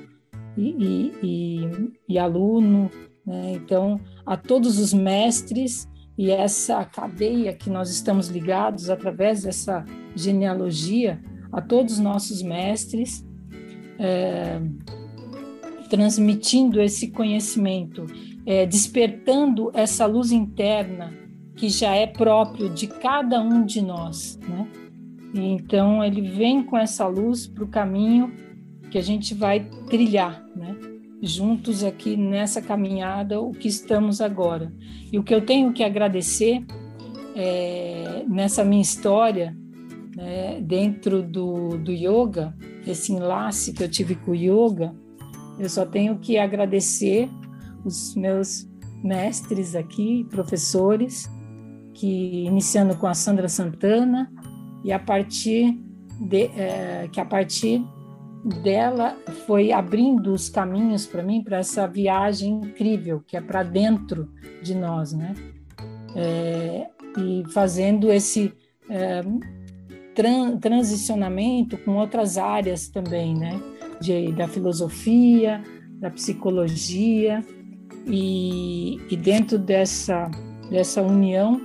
[0.57, 1.69] e, e,
[2.07, 2.90] e, aluno.
[3.26, 3.53] Né?
[3.56, 5.88] Então, a todos os mestres
[6.18, 9.84] e essa cadeia que nós estamos ligados através dessa
[10.15, 11.22] genealogia,
[11.52, 13.26] a todos os nossos mestres,
[13.99, 14.61] é,
[15.90, 18.06] transmitindo esse conhecimento,
[18.45, 21.14] é, despertando essa luz interna
[21.56, 24.68] que já é próprio de cada um de nós, né?
[25.34, 28.32] Então ele vem com essa luz para o caminho
[28.91, 30.76] que a gente vai trilhar, né?
[31.22, 34.72] Juntos aqui nessa caminhada, o que estamos agora.
[35.12, 36.64] E o que eu tenho que agradecer
[37.36, 39.56] é, nessa minha história,
[40.16, 42.56] né, dentro do, do yoga,
[42.88, 44.95] esse enlace que eu tive com o yoga,
[45.60, 47.30] eu só tenho que agradecer
[47.84, 48.68] os meus
[49.03, 51.30] mestres aqui, professores,
[51.94, 54.32] que iniciando com a Sandra Santana,
[54.84, 55.78] e a partir
[56.20, 57.84] de, é, que a partir
[58.46, 59.18] dela
[59.48, 64.32] foi abrindo os caminhos para mim para essa viagem incrível que é para dentro
[64.62, 65.34] de nós, né?
[66.16, 68.54] É, e fazendo esse
[68.90, 69.22] é,
[70.14, 73.60] tran transicionamento com outras áreas também, né?
[74.00, 75.64] De, da filosofia,
[76.00, 77.44] da psicologia
[78.06, 80.30] e, e dentro dessa
[80.70, 81.62] dessa união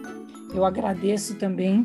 [0.54, 1.84] eu agradeço também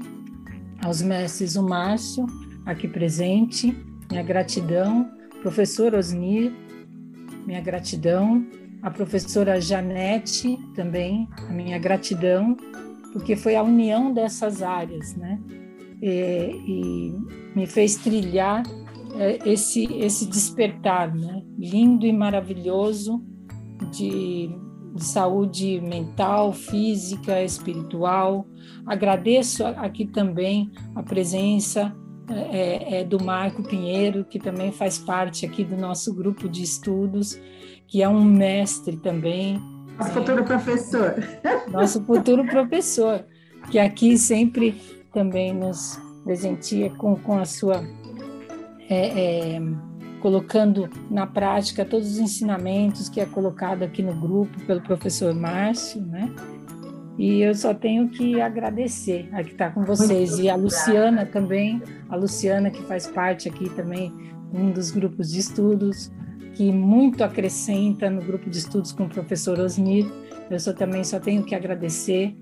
[0.84, 2.26] aos mestres o Márcio,
[2.66, 3.76] aqui presente,
[4.10, 5.10] minha gratidão,
[5.42, 6.52] professor Osnir,
[7.46, 8.46] minha gratidão,
[8.82, 12.56] a professora Janete também, a minha gratidão,
[13.14, 15.40] porque foi a união dessas áreas, né?
[16.02, 17.16] E, e
[17.56, 18.64] me fez trilhar
[19.18, 21.42] é, esse esse despertar, né?
[21.58, 23.24] Lindo e maravilhoso
[23.92, 24.50] de
[24.96, 28.48] de saúde mental, física, espiritual.
[28.86, 31.94] Agradeço aqui também a presença
[32.30, 37.40] é, é, do Marco Pinheiro, que também faz parte aqui do nosso grupo de estudos,
[37.88, 39.62] que é um mestre também.
[39.98, 41.16] Nosso é, futuro professor.
[41.72, 43.24] Nosso futuro professor,
[43.70, 44.82] que aqui sempre
[45.14, 47.84] também nos presentia com, com a sua.
[48.90, 49.62] É, é
[50.26, 56.02] colocando na prática todos os ensinamentos que é colocado aqui no grupo pelo professor Márcio,
[56.02, 56.34] né?
[57.18, 61.82] E eu só tenho que agradecer a que está com vocês e a Luciana também,
[62.10, 64.14] a Luciana que faz parte aqui também
[64.54, 66.12] um dos grupos de estudos
[66.56, 70.06] que muito acrescenta no grupo de estudos com o professor Osnir.
[70.50, 72.36] Eu só também só tenho que agradecer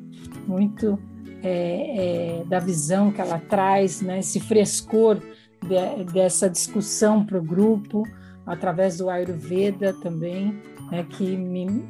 [0.47, 0.99] muito
[1.43, 4.19] é, é, da visão que ela traz, né?
[4.19, 5.19] Esse frescor
[5.61, 8.03] de, dessa discussão para o grupo,
[8.45, 11.83] através do Ayurveda também, né, que me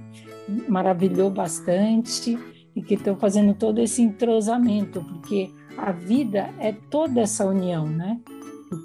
[0.67, 2.37] maravilhou bastante
[2.75, 8.19] e que estão fazendo todo esse entrosamento, porque a vida é toda essa união, né?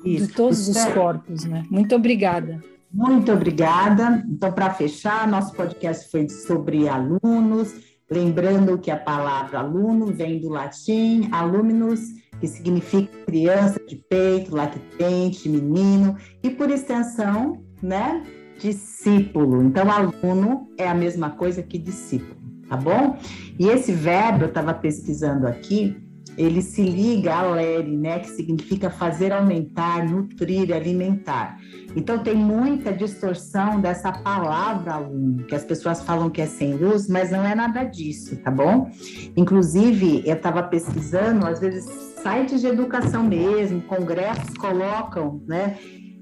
[0.05, 0.27] Isso.
[0.27, 1.65] De todos os corpos, né?
[1.71, 2.63] Muito obrigada.
[2.93, 4.25] Muito obrigada.
[4.29, 7.75] Então, para fechar, nosso podcast foi sobre alunos,
[8.11, 12.01] lembrando que a palavra aluno vem do latim aluminus,
[12.41, 18.23] que significa criança de peito, lactente, menino, e por extensão, né,
[18.59, 19.63] discípulo.
[19.63, 22.38] Então, aluno é a mesma coisa que discípulo,
[22.69, 23.19] tá bom?
[23.59, 25.97] E esse verbo, eu estava pesquisando aqui,
[26.39, 31.59] ele se liga a lere, né, que significa fazer aumentar, nutrir, alimentar.
[31.97, 37.09] Então tem muita distorção dessa palavra aluno, que as pessoas falam que é sem luz,
[37.09, 38.89] mas não é nada disso, tá bom?
[39.37, 41.85] Inclusive, eu estava pesquisando, às vezes
[42.23, 45.77] sites de educação mesmo, congressos colocam, né,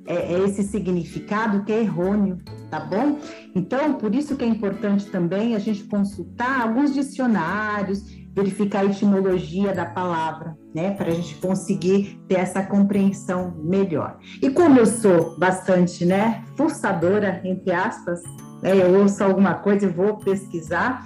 [0.06, 2.38] é, é esse significado que é errôneo,
[2.70, 3.18] tá bom?
[3.54, 8.04] Então, por isso que é importante também a gente consultar alguns dicionários,
[8.34, 14.18] verificar a etimologia da palavra, né, para a gente conseguir ter essa compreensão melhor.
[14.42, 18.22] E como eu sou bastante, né, forçadora, entre aspas,
[18.62, 21.02] né, eu ouço alguma coisa e vou pesquisar,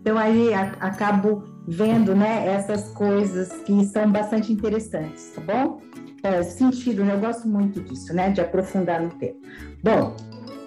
[0.00, 5.80] então aí a, acabo vendo, né, essas coisas que são bastante interessantes, tá bom?
[6.22, 9.34] É, sentido, eu gosto muito disso, né, de aprofundar no tema.
[9.82, 10.16] Bom,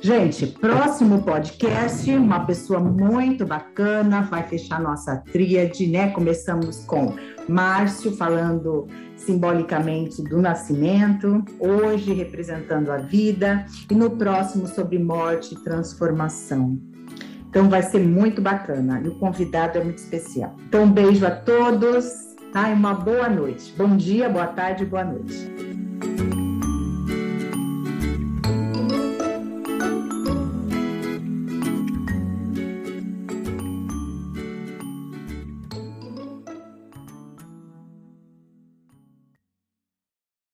[0.01, 6.11] Gente, próximo podcast, uma pessoa muito bacana, vai fechar nossa tríade, né?
[6.11, 7.15] Começamos com
[7.49, 15.63] Márcio falando simbolicamente do nascimento, hoje representando a vida, e no próximo sobre morte e
[15.63, 16.77] transformação.
[17.49, 20.55] Então vai ser muito bacana e o convidado é muito especial.
[20.67, 22.69] Então um beijo a todos, tá?
[22.69, 23.73] E uma boa noite.
[23.77, 25.74] Bom dia, boa tarde, boa noite.